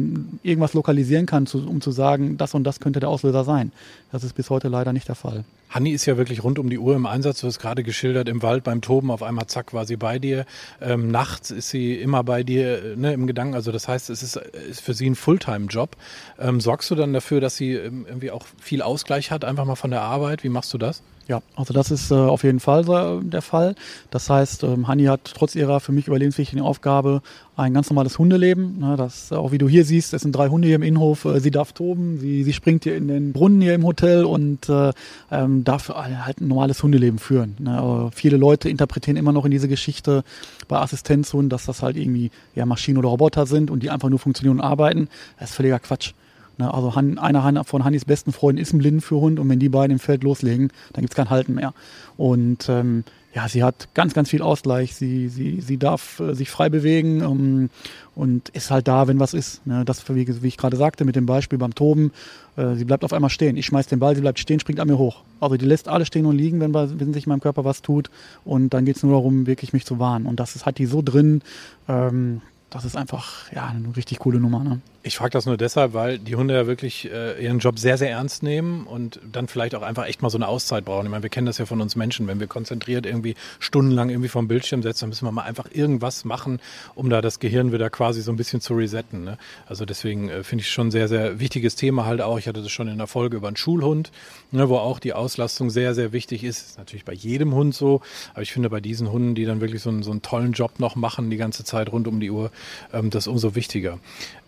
irgendwas 0.42 0.74
lokalisieren 0.74 1.26
kann, 1.26 1.46
um 1.52 1.80
zu 1.80 1.90
sagen, 1.90 2.36
das 2.36 2.54
und 2.54 2.64
das 2.64 2.80
könnte 2.80 3.00
der 3.00 3.08
Auslöser 3.08 3.44
sein. 3.44 3.72
Das 4.10 4.24
ist 4.24 4.34
bis 4.34 4.50
heute 4.50 4.68
leider 4.68 4.92
nicht 4.92 5.08
der 5.08 5.14
Fall. 5.14 5.44
Hanni 5.72 5.90
ist 5.90 6.04
ja 6.06 6.16
wirklich 6.18 6.44
rund 6.44 6.58
um 6.58 6.68
die 6.68 6.78
Uhr 6.78 6.94
im 6.94 7.06
Einsatz. 7.06 7.40
Du 7.40 7.46
hast 7.46 7.58
gerade 7.58 7.82
geschildert, 7.82 8.28
im 8.28 8.42
Wald 8.42 8.62
beim 8.62 8.82
Toben, 8.82 9.10
auf 9.10 9.22
einmal 9.22 9.46
zack 9.46 9.72
war 9.72 9.86
sie 9.86 9.96
bei 9.96 10.18
dir. 10.18 10.44
Ähm, 10.80 11.10
nachts 11.10 11.50
ist 11.50 11.70
sie 11.70 11.94
immer 11.94 12.22
bei 12.24 12.42
dir 12.42 12.94
ne, 12.96 13.14
im 13.14 13.26
Gedanken. 13.26 13.54
Also 13.54 13.72
das 13.72 13.88
heißt, 13.88 14.10
es 14.10 14.22
ist, 14.22 14.36
ist 14.36 14.82
für 14.82 14.92
sie 14.92 15.08
ein 15.08 15.14
Fulltime-Job. 15.14 15.96
Ähm, 16.38 16.60
sorgst 16.60 16.90
du 16.90 16.94
dann 16.94 17.12
dafür, 17.14 17.40
dass 17.40 17.56
sie 17.56 17.72
ähm, 17.72 18.04
irgendwie 18.06 18.30
auch 18.30 18.44
viel 18.60 18.82
Ausgleich 18.82 19.30
hat, 19.30 19.44
einfach 19.44 19.64
mal 19.64 19.76
von 19.76 19.90
der 19.90 20.02
Arbeit? 20.02 20.44
Wie 20.44 20.50
machst 20.50 20.72
du 20.74 20.78
das? 20.78 21.02
Ja, 21.28 21.40
also 21.54 21.72
das 21.72 21.90
ist 21.90 22.10
äh, 22.10 22.14
auf 22.14 22.42
jeden 22.42 22.60
Fall 22.60 22.84
äh, 22.88 23.24
der 23.24 23.42
Fall. 23.42 23.74
Das 24.10 24.28
heißt, 24.28 24.64
ähm, 24.64 24.88
Hanni 24.88 25.04
hat 25.04 25.32
trotz 25.34 25.54
ihrer 25.54 25.80
für 25.80 25.92
mich 25.92 26.08
überlebenswichtigen 26.08 26.62
Aufgabe 26.62 27.22
ein 27.54 27.74
ganz 27.74 27.90
normales 27.90 28.18
Hundeleben. 28.18 28.80
Ne, 28.80 28.96
das, 28.96 29.30
auch 29.32 29.52
wie 29.52 29.58
du 29.58 29.68
hier 29.68 29.84
siehst, 29.84 30.14
es 30.14 30.22
sind 30.22 30.32
drei 30.32 30.48
Hunde 30.48 30.66
hier 30.66 30.76
im 30.76 30.82
Innenhof. 30.82 31.24
Äh, 31.24 31.40
sie 31.40 31.50
darf 31.50 31.72
toben, 31.72 32.18
sie, 32.18 32.42
sie 32.42 32.52
springt 32.52 32.84
hier 32.84 32.96
in 32.96 33.08
den 33.08 33.32
Brunnen 33.32 33.60
hier 33.60 33.74
im 33.74 33.84
Hotel 33.84 34.24
und 34.24 34.68
äh, 34.68 34.92
ähm, 35.62 35.64
darf 35.64 35.88
halt 35.88 36.40
ein 36.40 36.48
normales 36.48 36.82
Hundeleben 36.82 37.18
führen. 37.18 37.56
Ne? 37.58 37.72
Aber 37.72 38.10
viele 38.12 38.36
Leute 38.36 38.68
interpretieren 38.68 39.16
immer 39.16 39.32
noch 39.32 39.44
in 39.44 39.50
diese 39.50 39.68
Geschichte 39.68 40.24
bei 40.68 40.78
Assistenzhunden, 40.78 41.48
dass 41.48 41.66
das 41.66 41.82
halt 41.82 41.96
irgendwie 41.96 42.30
ja, 42.54 42.66
Maschinen 42.66 42.98
oder 42.98 43.08
Roboter 43.08 43.46
sind 43.46 43.70
und 43.70 43.82
die 43.82 43.90
einfach 43.90 44.08
nur 44.08 44.18
funktionieren 44.18 44.58
und 44.58 44.64
arbeiten. 44.64 45.08
Das 45.38 45.50
ist 45.50 45.56
völliger 45.56 45.78
Quatsch. 45.78 46.12
Ne, 46.58 46.72
also 46.72 46.92
einer 46.94 47.64
von 47.64 47.84
Hannis 47.84 48.04
besten 48.04 48.32
Freunden 48.32 48.60
ist 48.60 48.72
ein 48.72 48.78
Blindenführhund 48.78 49.40
und 49.40 49.48
wenn 49.48 49.58
die 49.58 49.68
beiden 49.68 49.92
im 49.92 49.98
Feld 49.98 50.22
loslegen, 50.22 50.70
dann 50.92 51.02
gibt 51.02 51.12
es 51.12 51.16
kein 51.16 51.30
Halten 51.30 51.54
mehr. 51.54 51.72
Und 52.16 52.68
ähm, 52.68 53.04
ja, 53.34 53.48
sie 53.48 53.62
hat 53.64 53.88
ganz, 53.94 54.12
ganz 54.12 54.28
viel 54.28 54.42
Ausgleich. 54.42 54.94
Sie, 54.94 55.28
sie, 55.28 55.60
sie 55.62 55.78
darf 55.78 56.20
äh, 56.20 56.34
sich 56.34 56.50
frei 56.50 56.68
bewegen 56.68 57.22
ähm, 57.22 57.70
und 58.14 58.50
ist 58.50 58.70
halt 58.70 58.88
da, 58.88 59.08
wenn 59.08 59.20
was 59.20 59.32
ist. 59.32 59.66
Ne? 59.66 59.84
Das, 59.86 60.06
wie, 60.10 60.42
wie 60.42 60.48
ich 60.48 60.58
gerade 60.58 60.76
sagte, 60.76 61.06
mit 61.06 61.16
dem 61.16 61.24
Beispiel 61.24 61.58
beim 61.58 61.74
Toben. 61.74 62.12
Äh, 62.56 62.74
sie 62.74 62.84
bleibt 62.84 63.04
auf 63.04 63.14
einmal 63.14 63.30
stehen. 63.30 63.56
Ich 63.56 63.66
schmeiß 63.66 63.86
den 63.86 64.00
Ball, 64.00 64.14
sie 64.14 64.20
bleibt 64.20 64.38
stehen, 64.38 64.60
springt 64.60 64.80
an 64.80 64.88
mir 64.88 64.98
hoch. 64.98 65.22
Also 65.40 65.56
die 65.56 65.64
lässt 65.64 65.88
alle 65.88 66.04
stehen 66.04 66.26
und 66.26 66.36
liegen, 66.36 66.60
wenn, 66.60 66.74
wenn 66.74 67.14
sich 67.14 67.24
in 67.24 67.30
meinem 67.30 67.40
Körper 67.40 67.64
was 67.64 67.80
tut. 67.80 68.10
Und 68.44 68.74
dann 68.74 68.84
geht 68.84 68.96
es 68.96 69.02
nur 69.02 69.12
darum, 69.12 69.46
wirklich 69.46 69.72
mich 69.72 69.86
zu 69.86 69.98
warnen. 69.98 70.26
Und 70.26 70.38
das 70.38 70.54
ist, 70.54 70.66
hat 70.66 70.76
die 70.76 70.86
so 70.86 71.00
drin. 71.00 71.40
Ähm, 71.88 72.42
das 72.68 72.84
ist 72.84 72.96
einfach 72.96 73.50
ja, 73.52 73.66
eine 73.66 73.96
richtig 73.96 74.18
coole 74.18 74.40
Nummer. 74.40 74.62
Ne? 74.62 74.80
Ich 75.04 75.16
frage 75.16 75.30
das 75.30 75.46
nur 75.46 75.56
deshalb, 75.56 75.94
weil 75.94 76.20
die 76.20 76.36
Hunde 76.36 76.54
ja 76.54 76.68
wirklich 76.68 77.10
äh, 77.10 77.42
ihren 77.44 77.58
Job 77.58 77.76
sehr, 77.76 77.98
sehr 77.98 78.10
ernst 78.10 78.44
nehmen 78.44 78.86
und 78.86 79.18
dann 79.32 79.48
vielleicht 79.48 79.74
auch 79.74 79.82
einfach 79.82 80.06
echt 80.06 80.22
mal 80.22 80.30
so 80.30 80.38
eine 80.38 80.46
Auszeit 80.46 80.84
brauchen. 80.84 81.06
Ich 81.06 81.10
meine, 81.10 81.24
wir 81.24 81.30
kennen 81.30 81.46
das 81.46 81.58
ja 81.58 81.66
von 81.66 81.80
uns 81.80 81.96
Menschen, 81.96 82.28
wenn 82.28 82.38
wir 82.38 82.46
konzentriert 82.46 83.04
irgendwie 83.04 83.34
stundenlang 83.58 84.10
irgendwie 84.10 84.28
vom 84.28 84.46
Bildschirm 84.46 84.80
setzen, 84.80 85.00
dann 85.00 85.08
müssen 85.08 85.24
wir 85.24 85.32
mal 85.32 85.42
einfach 85.42 85.66
irgendwas 85.72 86.24
machen, 86.24 86.60
um 86.94 87.10
da 87.10 87.20
das 87.20 87.40
Gehirn 87.40 87.72
wieder 87.72 87.90
quasi 87.90 88.22
so 88.22 88.30
ein 88.30 88.36
bisschen 88.36 88.60
zu 88.60 88.74
resetten. 88.74 89.24
Ne? 89.24 89.38
Also 89.66 89.84
deswegen 89.84 90.28
äh, 90.28 90.44
finde 90.44 90.62
ich 90.62 90.70
schon 90.70 90.92
sehr, 90.92 91.08
sehr 91.08 91.40
wichtiges 91.40 91.74
Thema 91.74 92.06
halt 92.06 92.20
auch. 92.20 92.38
Ich 92.38 92.46
hatte 92.46 92.62
das 92.62 92.70
schon 92.70 92.86
in 92.86 92.98
der 92.98 93.08
Folge 93.08 93.38
über 93.38 93.48
einen 93.48 93.56
Schulhund, 93.56 94.12
ne, 94.52 94.68
wo 94.68 94.76
auch 94.76 95.00
die 95.00 95.14
Auslastung 95.14 95.70
sehr, 95.70 95.94
sehr 95.96 96.12
wichtig 96.12 96.44
ist. 96.44 96.68
Ist 96.68 96.78
natürlich 96.78 97.04
bei 97.04 97.12
jedem 97.12 97.54
Hund 97.54 97.74
so, 97.74 98.02
aber 98.34 98.42
ich 98.42 98.52
finde 98.52 98.70
bei 98.70 98.80
diesen 98.80 99.10
Hunden, 99.10 99.34
die 99.34 99.46
dann 99.46 99.60
wirklich 99.60 99.82
so 99.82 99.90
einen, 99.90 100.04
so 100.04 100.12
einen 100.12 100.22
tollen 100.22 100.52
Job 100.52 100.78
noch 100.78 100.94
machen, 100.94 101.28
die 101.28 101.38
ganze 101.38 101.64
Zeit 101.64 101.90
rund 101.90 102.06
um 102.06 102.20
die 102.20 102.30
Uhr, 102.30 102.52
ähm, 102.92 103.10
das 103.10 103.26
umso 103.26 103.56
wichtiger. 103.56 103.98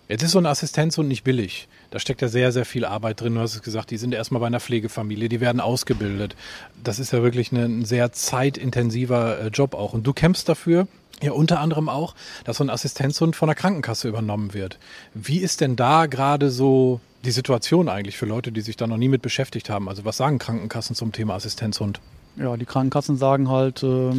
Jetzt 0.09 0.23
ist 0.23 0.33
so 0.33 0.39
ein 0.39 0.47
Assistenzhund 0.47 1.09
nicht 1.09 1.25
billig. 1.25 1.67
Da 1.91 1.99
steckt 1.99 2.21
ja 2.21 2.29
sehr, 2.29 2.53
sehr 2.53 2.67
viel 2.67 2.85
Arbeit 2.85 3.21
drin. 3.21 3.37
Du 3.37 3.41
hast 3.41 3.55
es 3.55 3.63
gesagt, 3.63 3.91
die 3.91 3.97
sind 3.97 4.13
erstmal 4.13 4.41
bei 4.41 4.47
einer 4.49 4.61
Pflegefamilie, 4.61 5.29
die 5.29 5.41
werden 5.41 5.61
ausgebildet. 5.61 6.37
Das 6.83 6.99
ist 6.99 7.13
ja 7.13 7.23
wirklich 7.23 7.53
ein 7.53 7.85
sehr 7.85 8.13
zeitintensiver 8.13 9.41
äh, 9.41 9.49
Job 9.49 9.75
auch. 9.75 9.95
Und 9.95 10.07
du 10.07 10.13
kämpfst 10.13 10.49
dafür, 10.49 10.87
ja 11.23 11.33
unter 11.33 11.61
anderem 11.61 11.89
auch, 11.89 12.15
dass 12.45 12.59
so 12.59 12.65
ein 12.65 12.71
Assistenzhund 12.71 13.35
von 13.35 13.47
der 13.47 13.55
Krankenkasse 13.55 14.09
übernommen 14.09 14.53
wird. 14.53 14.79
Wie 15.15 15.39
ist 15.39 15.61
denn 15.61 15.77
da 15.77 16.07
gerade 16.07 16.51
so 16.51 17.01
die 17.25 17.31
Situation 17.31 17.89
eigentlich 17.89 18.19
für 18.19 18.27
Leute, 18.27 18.53
die 18.53 18.61
sich 18.61 18.77
da 18.77 18.87
noch 18.87 18.99
nie 18.99 19.09
mit 19.09 19.23
beschäftigt 19.23 19.71
haben? 19.71 19.89
Also 19.89 20.05
was 20.05 20.19
sagen 20.19 20.39
Krankenkassen 20.39 20.95
zum 20.95 21.13
Thema 21.13 21.35
Assistenzhund? 21.35 22.01
Ja, 22.37 22.57
die 22.57 22.67
Krankenkassen 22.67 23.17
sagen 23.17 23.49
halt, 23.49 23.83
äh, 23.83 24.11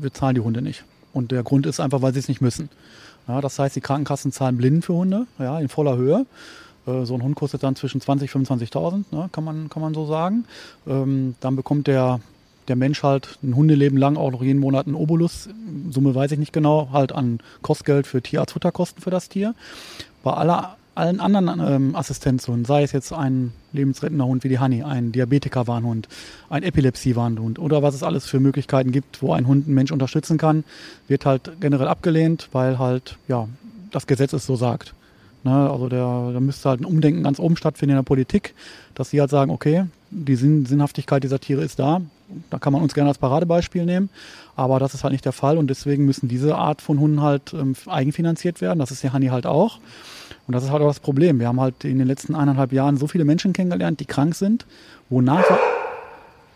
wir 0.00 0.14
zahlen 0.14 0.34
die 0.34 0.40
Hunde 0.40 0.62
nicht. 0.62 0.84
Und 1.12 1.32
der 1.32 1.42
Grund 1.42 1.66
ist 1.66 1.80
einfach, 1.80 2.02
weil 2.02 2.12
sie 2.12 2.20
es 2.20 2.28
nicht 2.28 2.40
müssen. 2.40 2.70
Ja, 3.30 3.40
das 3.40 3.60
heißt, 3.60 3.76
die 3.76 3.80
Krankenkassen 3.80 4.32
zahlen 4.32 4.56
Blinden 4.56 4.82
für 4.82 4.94
Hunde, 4.94 5.26
ja, 5.38 5.60
in 5.60 5.68
voller 5.68 5.96
Höhe. 5.96 6.26
Äh, 6.84 7.04
so 7.04 7.14
ein 7.14 7.22
Hund 7.22 7.36
kostet 7.36 7.62
dann 7.62 7.76
zwischen 7.76 8.00
20.000 8.00 8.34
und 8.34 8.48
25.000, 8.48 9.04
ne, 9.12 9.28
kann, 9.30 9.44
man, 9.44 9.68
kann 9.68 9.80
man 9.80 9.94
so 9.94 10.04
sagen. 10.04 10.46
Ähm, 10.84 11.36
dann 11.38 11.54
bekommt 11.54 11.86
der, 11.86 12.18
der 12.66 12.74
Mensch 12.74 13.04
halt 13.04 13.38
ein 13.44 13.54
Hundeleben 13.54 13.96
lang 13.96 14.16
auch 14.16 14.32
noch 14.32 14.42
jeden 14.42 14.58
Monat 14.58 14.86
einen 14.86 14.96
Obolus, 14.96 15.48
Summe 15.90 16.12
weiß 16.12 16.32
ich 16.32 16.40
nicht 16.40 16.52
genau, 16.52 16.88
halt 16.92 17.12
an 17.12 17.38
Kostgeld 17.62 18.08
für 18.08 18.20
Tierarztfutterkosten 18.20 19.00
für 19.00 19.10
das 19.10 19.28
Tier. 19.28 19.54
Bei 20.24 20.32
aller 20.32 20.76
allen 21.00 21.20
anderen 21.20 21.60
ähm, 21.60 21.96
Assistenzhunden, 21.96 22.64
sei 22.64 22.82
es 22.82 22.92
jetzt 22.92 23.12
ein 23.12 23.52
lebensrettender 23.72 24.26
Hund 24.26 24.44
wie 24.44 24.48
die 24.48 24.60
Honey, 24.60 24.82
ein 24.82 25.12
Diabetiker-Warnhund, 25.12 26.08
ein 26.48 26.62
Epilepsie-Warnhund 26.62 27.58
oder 27.58 27.82
was 27.82 27.94
es 27.94 28.02
alles 28.02 28.26
für 28.26 28.40
Möglichkeiten 28.40 28.92
gibt, 28.92 29.22
wo 29.22 29.32
ein 29.32 29.46
Hund 29.46 29.66
einen 29.66 29.74
Mensch 29.74 29.92
unterstützen 29.92 30.38
kann, 30.38 30.64
wird 31.08 31.26
halt 31.26 31.52
generell 31.60 31.88
abgelehnt, 31.88 32.48
weil 32.52 32.78
halt, 32.78 33.16
ja, 33.28 33.48
das 33.90 34.06
Gesetz 34.06 34.32
es 34.32 34.46
so 34.46 34.56
sagt. 34.56 34.94
Ne, 35.42 35.70
also 35.70 35.88
der, 35.88 36.32
da 36.34 36.40
müsste 36.40 36.68
halt 36.68 36.82
ein 36.82 36.84
Umdenken 36.84 37.22
ganz 37.22 37.38
oben 37.38 37.56
stattfinden 37.56 37.92
in 37.92 37.96
der 37.96 38.02
Politik, 38.02 38.54
dass 38.94 39.08
sie 39.08 39.20
halt 39.20 39.30
sagen, 39.30 39.50
okay, 39.50 39.86
die 40.10 40.36
Sinn, 40.36 40.66
Sinnhaftigkeit 40.66 41.24
dieser 41.24 41.40
Tiere 41.40 41.62
ist 41.62 41.78
da. 41.78 42.02
Da 42.50 42.58
kann 42.58 42.74
man 42.74 42.82
uns 42.82 42.92
gerne 42.92 43.08
als 43.08 43.16
Paradebeispiel 43.16 43.86
nehmen, 43.86 44.10
aber 44.54 44.78
das 44.78 44.92
ist 44.92 45.02
halt 45.02 45.12
nicht 45.12 45.24
der 45.24 45.32
Fall 45.32 45.56
und 45.56 45.68
deswegen 45.68 46.04
müssen 46.04 46.28
diese 46.28 46.56
Art 46.56 46.82
von 46.82 47.00
Hunden 47.00 47.22
halt 47.22 47.54
ähm, 47.54 47.74
eigenfinanziert 47.86 48.60
werden. 48.60 48.78
Das 48.78 48.90
ist 48.90 49.02
die 49.02 49.12
Honey 49.12 49.28
halt 49.28 49.46
auch. 49.46 49.78
Und 50.50 50.54
das 50.54 50.64
ist 50.64 50.72
halt 50.72 50.82
auch 50.82 50.88
das 50.88 50.98
Problem. 50.98 51.38
Wir 51.38 51.46
haben 51.46 51.60
halt 51.60 51.84
in 51.84 51.98
den 51.98 52.08
letzten 52.08 52.34
eineinhalb 52.34 52.72
Jahren 52.72 52.96
so 52.96 53.06
viele 53.06 53.24
Menschen 53.24 53.52
kennengelernt, 53.52 54.00
die 54.00 54.04
krank 54.04 54.34
sind, 54.34 54.66
wo, 55.08 55.20
nach, 55.20 55.44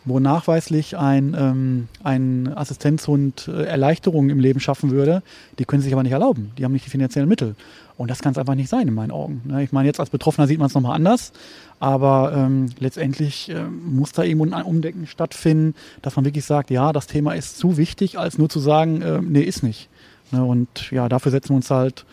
wo 0.05 0.19
nachweislich 0.19 0.99
ein, 0.99 1.37
ähm, 1.39 1.87
ein 2.03 2.53
Assistenzhund 2.57 3.47
äh, 3.47 3.67
Erleichterungen 3.67 4.31
im 4.31 4.41
Leben 4.41 4.59
schaffen 4.59 4.91
würde. 4.91 5.23
Die 5.61 5.65
können 5.65 5.81
sich 5.81 5.93
aber 5.93 6.03
nicht 6.03 6.11
erlauben. 6.11 6.51
Die 6.59 6.65
haben 6.65 6.73
nicht 6.73 6.85
die 6.85 6.91
finanziellen 6.91 7.29
Mittel. 7.29 7.55
Und 7.97 8.11
das 8.11 8.21
kann 8.21 8.33
es 8.33 8.39
einfach 8.39 8.57
nicht 8.57 8.69
sein 8.69 8.89
in 8.89 8.95
meinen 8.95 9.13
Augen. 9.13 9.43
Ne? 9.45 9.63
Ich 9.63 9.71
meine, 9.71 9.87
jetzt 9.87 10.01
als 10.01 10.11
Betroffener 10.11 10.49
sieht 10.49 10.59
man 10.59 10.67
es 10.67 10.75
nochmal 10.75 10.97
anders. 10.97 11.33
Aber 11.79 12.33
ähm, 12.35 12.67
letztendlich 12.81 13.49
äh, 13.51 13.63
muss 13.63 14.11
da 14.11 14.25
irgendwo 14.25 14.53
ein 14.53 14.65
Umdenken 14.65 15.07
stattfinden, 15.07 15.77
dass 16.03 16.17
man 16.17 16.25
wirklich 16.25 16.47
sagt, 16.47 16.73
ja, 16.73 16.93
das 16.93 17.07
Thema 17.07 17.35
ist 17.35 17.59
zu 17.59 17.77
wichtig, 17.77 18.19
als 18.19 18.39
nur 18.39 18.49
zu 18.49 18.59
sagen, 18.59 19.03
äh, 19.03 19.21
nee, 19.23 19.43
ist 19.43 19.63
nicht. 19.63 19.89
Ne? 20.33 20.45
Und 20.45 20.91
ja, 20.91 21.09
dafür 21.09 21.31
setzen 21.31 21.51
wir 21.51 21.57
uns 21.59 21.71
halt 21.71 22.05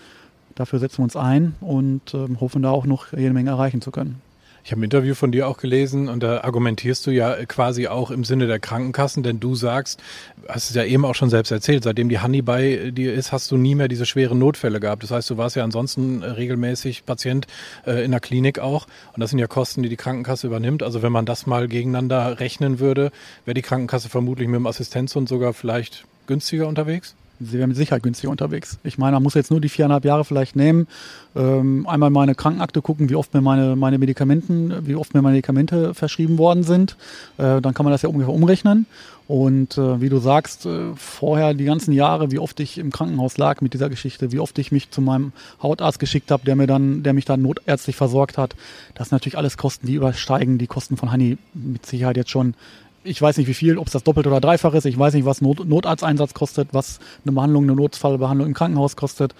Dafür 0.61 0.77
setzen 0.77 0.99
wir 0.99 1.05
uns 1.05 1.15
ein 1.15 1.55
und 1.59 2.13
äh, 2.13 2.27
hoffen 2.39 2.61
da 2.61 2.69
auch 2.69 2.85
noch 2.85 3.13
jede 3.13 3.33
Menge 3.33 3.49
erreichen 3.49 3.81
zu 3.81 3.89
können. 3.89 4.21
Ich 4.63 4.71
habe 4.71 4.81
ein 4.81 4.83
Interview 4.83 5.15
von 5.15 5.31
dir 5.31 5.47
auch 5.47 5.57
gelesen 5.57 6.07
und 6.07 6.21
da 6.21 6.41
argumentierst 6.41 7.07
du 7.07 7.09
ja 7.09 7.33
quasi 7.47 7.87
auch 7.87 8.11
im 8.11 8.23
Sinne 8.23 8.45
der 8.45 8.59
Krankenkassen, 8.59 9.23
denn 9.23 9.39
du 9.39 9.55
sagst, 9.55 9.99
hast 10.47 10.69
es 10.69 10.75
ja 10.75 10.83
eben 10.83 11.03
auch 11.03 11.15
schon 11.15 11.31
selbst 11.31 11.49
erzählt, 11.49 11.83
seitdem 11.83 12.09
die 12.09 12.21
Honey 12.21 12.43
bei 12.43 12.91
dir 12.91 13.11
ist, 13.15 13.31
hast 13.31 13.49
du 13.49 13.57
nie 13.57 13.73
mehr 13.73 13.87
diese 13.87 14.05
schweren 14.05 14.37
Notfälle 14.37 14.79
gehabt. 14.79 15.01
Das 15.01 15.09
heißt, 15.09 15.31
du 15.31 15.37
warst 15.37 15.55
ja 15.55 15.63
ansonsten 15.63 16.21
regelmäßig 16.21 17.07
Patient 17.07 17.47
äh, 17.87 18.05
in 18.05 18.11
der 18.11 18.19
Klinik 18.19 18.59
auch 18.59 18.85
und 19.15 19.19
das 19.19 19.31
sind 19.31 19.39
ja 19.39 19.47
Kosten, 19.47 19.81
die 19.81 19.89
die 19.89 19.97
Krankenkasse 19.97 20.45
übernimmt. 20.45 20.83
Also 20.83 21.01
wenn 21.01 21.11
man 21.11 21.25
das 21.25 21.47
mal 21.47 21.67
gegeneinander 21.67 22.39
rechnen 22.39 22.77
würde, 22.77 23.11
wäre 23.45 23.55
die 23.55 23.63
Krankenkasse 23.63 24.09
vermutlich 24.09 24.47
mit 24.47 24.59
dem 24.59 24.67
Assistenzhund 24.67 25.27
sogar 25.27 25.55
vielleicht 25.55 26.05
günstiger 26.27 26.67
unterwegs? 26.67 27.15
Sie 27.43 27.57
wären 27.57 27.69
mit 27.69 27.77
Sicherheit 27.77 28.03
günstiger 28.03 28.31
unterwegs. 28.31 28.77
Ich 28.83 28.97
meine, 28.97 29.13
man 29.13 29.23
muss 29.23 29.33
jetzt 29.33 29.51
nur 29.51 29.61
die 29.61 29.69
viereinhalb 29.69 30.05
Jahre 30.05 30.25
vielleicht 30.25 30.55
nehmen, 30.55 30.87
ähm, 31.35 31.87
einmal 31.87 32.09
meine 32.09 32.35
Krankenakte 32.35 32.81
gucken, 32.81 33.09
wie 33.09 33.15
oft 33.15 33.33
mir 33.33 33.41
meine, 33.41 33.75
meine 33.75 33.97
Medikamenten, 33.97 34.85
wie 34.85 34.95
oft 34.95 35.13
mir 35.13 35.21
meine 35.21 35.35
Medikamente 35.35 35.93
verschrieben 35.93 36.37
worden 36.37 36.63
sind. 36.63 36.97
Äh, 37.37 37.61
dann 37.61 37.73
kann 37.73 37.83
man 37.83 37.91
das 37.91 38.01
ja 38.01 38.09
ungefähr 38.09 38.33
umrechnen. 38.33 38.85
Und 39.27 39.77
äh, 39.77 40.01
wie 40.01 40.09
du 40.09 40.17
sagst, 40.17 40.65
äh, 40.65 40.93
vorher 40.95 41.53
die 41.53 41.63
ganzen 41.63 41.93
Jahre, 41.93 42.31
wie 42.31 42.39
oft 42.39 42.59
ich 42.59 42.77
im 42.77 42.91
Krankenhaus 42.91 43.37
lag 43.37 43.61
mit 43.61 43.73
dieser 43.73 43.89
Geschichte, 43.89 44.33
wie 44.33 44.39
oft 44.39 44.59
ich 44.59 44.73
mich 44.73 44.91
zu 44.91 45.01
meinem 45.01 45.31
Hautarzt 45.63 45.99
geschickt 45.99 46.31
habe, 46.31 46.43
der 46.43 46.57
mir 46.57 46.67
dann, 46.67 47.01
der 47.03 47.13
mich 47.13 47.23
dann 47.23 47.41
notärztlich 47.41 47.95
versorgt 47.95 48.37
hat, 48.37 48.55
das 48.93 49.07
sind 49.07 49.15
natürlich 49.15 49.37
alles 49.37 49.55
Kosten, 49.55 49.87
die 49.87 49.93
übersteigen 49.93 50.57
die 50.57 50.67
Kosten 50.67 50.97
von 50.97 51.13
Honey 51.13 51.37
mit 51.53 51.85
Sicherheit 51.85 52.17
jetzt 52.17 52.29
schon 52.29 52.55
ich 53.03 53.21
weiß 53.21 53.37
nicht 53.37 53.47
wie 53.47 53.53
viel, 53.53 53.77
ob 53.77 53.87
es 53.87 53.93
das 53.93 54.03
doppelt 54.03 54.27
oder 54.27 54.39
dreifach 54.39 54.73
ist. 54.73 54.85
Ich 54.85 54.97
weiß 54.97 55.13
nicht, 55.13 55.25
was 55.25 55.41
Not 55.41 55.67
Notarzteinsatz 55.67 56.33
kostet, 56.33 56.69
was 56.73 56.99
eine 57.25 57.33
Behandlung, 57.33 57.63
eine 57.63 57.75
Notfallbehandlung 57.75 58.47
im 58.47 58.53
Krankenhaus 58.53 58.95
kostet. 58.95 59.33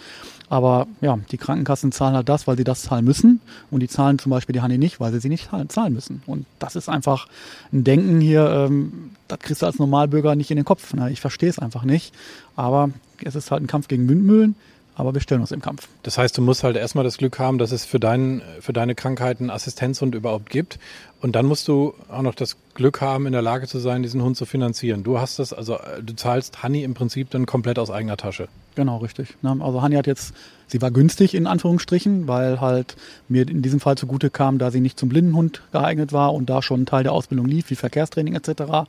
Aber 0.50 0.88
ja, 1.00 1.18
die 1.32 1.38
Krankenkassen 1.38 1.92
zahlen 1.92 2.16
halt 2.16 2.28
das, 2.28 2.46
weil 2.46 2.58
sie 2.58 2.64
das 2.64 2.82
zahlen 2.82 3.06
müssen. 3.06 3.40
Und 3.70 3.82
die 3.82 3.88
zahlen 3.88 4.20
zum 4.20 4.32
Beispiel 4.32 4.54
die 4.54 4.62
Honey 4.62 4.78
nicht, 4.78 5.00
weil 5.00 5.12
sie 5.14 5.20
sie 5.20 5.30
nicht 5.30 5.50
zahlen 5.70 5.94
müssen. 5.94 6.24
Und 6.26 6.46
das 6.60 6.76
ist 6.76 6.90
einfach 6.90 7.28
ein 7.72 7.84
Denken 7.84 8.20
hier, 8.20 8.50
ähm, 8.50 9.12
das 9.28 9.40
kriegst 9.40 9.62
du 9.62 9.66
als 9.66 9.80
Normalbürger 9.80 10.36
nicht 10.36 10.52
in 10.52 10.58
den 10.58 10.66
Kopf. 10.66 10.94
Ne? 10.94 11.10
Ich 11.12 11.22
verstehe 11.22 11.50
es 11.50 11.60
einfach 11.60 11.84
nicht. 11.84 12.14
Aber 12.56 12.90
es 13.24 13.36
ist 13.36 13.52
halt 13.52 13.64
ein 13.64 13.68
Kampf 13.68 13.88
gegen 13.88 14.10
Windmühlen 14.10 14.56
aber 14.96 15.14
wir 15.14 15.22
stellen 15.22 15.42
uns 15.42 15.52
im 15.52 15.62
Kampf. 15.62 15.88
Das 16.04 16.18
heißt, 16.18 16.38
du 16.38 16.42
musst 16.42 16.64
halt 16.64 16.76
erstmal 16.76 17.04
das 17.04 17.18
Glück 17.18 17.40
haben, 17.40 17.58
dass 17.58 17.72
es 17.72 17.86
für, 17.86 18.00
dein, 18.00 18.42
für 18.60 18.74
deine 18.74 18.94
Krankheiten 18.94 19.50
Assistenzhund 19.50 20.16
überhaupt 20.16 20.50
gibt. 20.50 20.80
Und 21.22 21.36
dann 21.36 21.46
musst 21.46 21.68
du 21.68 21.94
auch 22.10 22.24
noch 22.24 22.34
das 22.34 22.58
Glück 22.74 23.00
haben, 23.00 23.28
in 23.28 23.32
der 23.32 23.44
Lage 23.44 23.68
zu 23.68 23.78
sein, 23.78 24.02
diesen 24.02 24.24
Hund 24.24 24.36
zu 24.36 24.46
finanzieren. 24.46 25.04
Du 25.04 25.20
hast 25.20 25.38
das, 25.38 25.54
also 25.54 25.78
du 26.02 26.16
zahlst 26.16 26.64
Honey 26.64 26.84
im 26.84 26.96
Prinzip 26.96 27.30
dann 27.30 27.46
komplett 27.46 27.78
aus 27.78 27.92
eigener 27.92 28.18
Tasche. 28.18 28.48
Genau, 28.74 28.98
richtig. 28.98 29.36
Also 29.44 29.84
Honey 29.84 29.98
hat 29.98 30.08
jetzt, 30.08 30.34
sie 30.66 30.82
war 30.82 30.90
günstig 30.90 31.36
in 31.36 31.46
Anführungsstrichen, 31.46 32.28
weil 32.28 32.60
halt 32.60 32.96
mir 33.28 33.48
in 33.48 33.62
diesem 33.62 33.80
Fall 33.80 33.98
zugute 33.98 34.32
kam, 34.32 34.58
da 34.58 34.72
sie 34.72 34.80
nicht 34.80 34.98
zum 34.98 35.10
Blindenhund 35.10 35.62
geeignet 35.72 36.12
war 36.12 36.34
und 36.34 36.50
da 36.50 36.64
schon 36.64 36.82
ein 36.82 36.86
Teil 36.88 37.04
der 37.04 37.12
Ausbildung 37.12 37.46
lief, 37.46 37.70
wie 37.70 37.76
Verkehrstraining 37.76 38.34
etc 38.34 38.88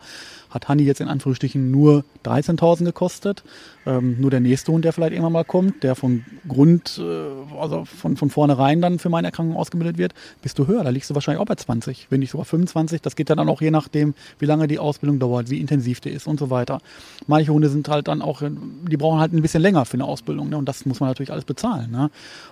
hat 0.53 0.69
Hanni 0.69 0.85
jetzt 0.85 1.01
in 1.01 1.09
Anführungsstrichen 1.09 1.71
nur 1.71 2.05
13.000 2.25 2.85
gekostet. 2.85 3.43
Ähm, 3.87 4.21
nur 4.21 4.31
der 4.31 4.41
nächste 4.41 4.71
Hund, 4.71 4.85
der 4.85 4.93
vielleicht 4.93 5.13
irgendwann 5.13 5.33
mal 5.33 5.45
kommt, 5.45 5.83
der 5.83 5.97
von 5.97 6.25
Grund, 6.47 7.01
äh, 7.03 7.59
also 7.59 7.85
von, 7.85 8.17
von 8.17 8.31
vornherein 8.31 8.81
dann 8.81 8.99
für 8.99 9.09
meine 9.09 9.29
Erkrankung 9.29 9.57
ausgebildet 9.57 9.99
wird, 9.99 10.15
bist 10.41 10.59
du 10.59 10.67
höher. 10.67 10.85
Da 10.85 10.91
liegst 10.91 11.11
du 11.11 11.15
wahrscheinlich 11.15 11.41
auch 11.41 11.47
bei 11.47 11.55
20, 11.55 12.09
wenn 12.11 12.22
nicht 12.23 12.31
sogar 12.31 12.45
25. 12.45 13.03
Das 13.03 13.17
geht 13.17 13.31
dann 13.31 13.39
auch 13.39 13.61
je 13.61 13.71
nachdem, 13.71 14.15
wie 14.39 14.47
lange 14.47 14.69
die 14.69 14.79
Ausbildung 14.79 15.19
dauert, 15.19 15.51
wie 15.51 15.61
intensiv 15.61 16.01
die 16.01 16.11
ist 16.11 16.27
und 16.27 16.39
so 16.39 16.51
weiter. 16.51 16.81
Manche 17.27 17.53
Hunde 17.53 17.69
sind 17.69 17.89
halt 17.89 18.09
dann 18.09 18.23
auch, 18.23 18.43
die 18.43 18.97
brauchen 18.97 19.21
halt 19.21 19.33
ein 19.33 19.43
bisschen 19.43 19.63
länger 19.63 19.85
für 19.85 19.95
eine 19.95 20.05
Ausbildung. 20.05 20.49
Ne? 20.49 20.57
Und 20.57 20.69
das 20.69 20.87
muss 20.87 21.01
man 21.01 21.11
natürlich 21.11 21.33
alles 21.33 21.45
bezahlen. 21.45 21.91
Ne? 21.91 22.11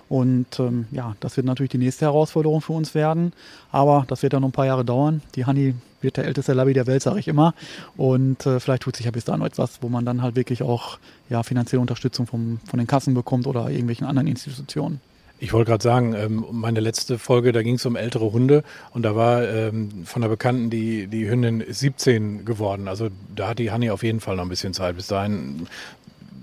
Und 0.09 0.59
ähm, 0.59 0.85
ja, 0.91 1.15
das 1.19 1.37
wird 1.37 1.45
natürlich 1.45 1.71
die 1.71 1.77
nächste 1.77 2.05
Herausforderung 2.05 2.61
für 2.61 2.73
uns 2.73 2.93
werden. 2.93 3.33
Aber 3.71 4.05
das 4.07 4.23
wird 4.23 4.33
dann 4.33 4.41
noch 4.41 4.49
ein 4.49 4.53
paar 4.53 4.65
Jahre 4.65 4.85
dauern. 4.85 5.21
Die 5.35 5.45
Hanni 5.45 5.75
wird 6.01 6.17
der 6.17 6.25
älteste 6.25 6.53
Labby 6.53 6.73
der 6.73 6.87
Welt, 6.87 7.01
sage 7.01 7.19
ich 7.19 7.27
immer. 7.27 7.53
Und 7.95 8.45
äh, 8.45 8.59
vielleicht 8.59 8.83
tut 8.83 8.95
sich 8.95 9.05
ja 9.05 9.11
bis 9.11 9.25
dahin 9.25 9.41
etwas, 9.41 9.81
wo 9.81 9.89
man 9.89 10.05
dann 10.05 10.21
halt 10.21 10.35
wirklich 10.35 10.63
auch 10.63 10.97
ja, 11.29 11.43
finanzielle 11.43 11.81
Unterstützung 11.81 12.27
vom, 12.27 12.59
von 12.65 12.77
den 12.77 12.87
Kassen 12.87 13.13
bekommt 13.13 13.47
oder 13.47 13.69
irgendwelchen 13.69 14.07
anderen 14.07 14.27
Institutionen. 14.27 14.99
Ich 15.43 15.53
wollte 15.53 15.71
gerade 15.71 15.81
sagen, 15.81 16.13
ähm, 16.13 16.45
meine 16.51 16.81
letzte 16.81 17.17
Folge, 17.17 17.51
da 17.51 17.63
ging 17.63 17.73
es 17.73 17.85
um 17.87 17.95
ältere 17.95 18.31
Hunde 18.31 18.63
und 18.91 19.01
da 19.01 19.15
war 19.15 19.43
ähm, 19.43 20.05
von 20.05 20.21
der 20.21 20.29
Bekannten 20.29 20.69
die, 20.69 21.07
die 21.07 21.27
Hündin 21.27 21.63
17 21.67 22.45
geworden. 22.45 22.87
Also 22.87 23.09
da 23.35 23.47
hat 23.47 23.57
die 23.57 23.71
Hanni 23.71 23.89
auf 23.89 24.03
jeden 24.03 24.19
Fall 24.19 24.35
noch 24.35 24.43
ein 24.43 24.49
bisschen 24.49 24.75
Zeit. 24.75 24.97
Bis 24.97 25.07
dahin 25.07 25.65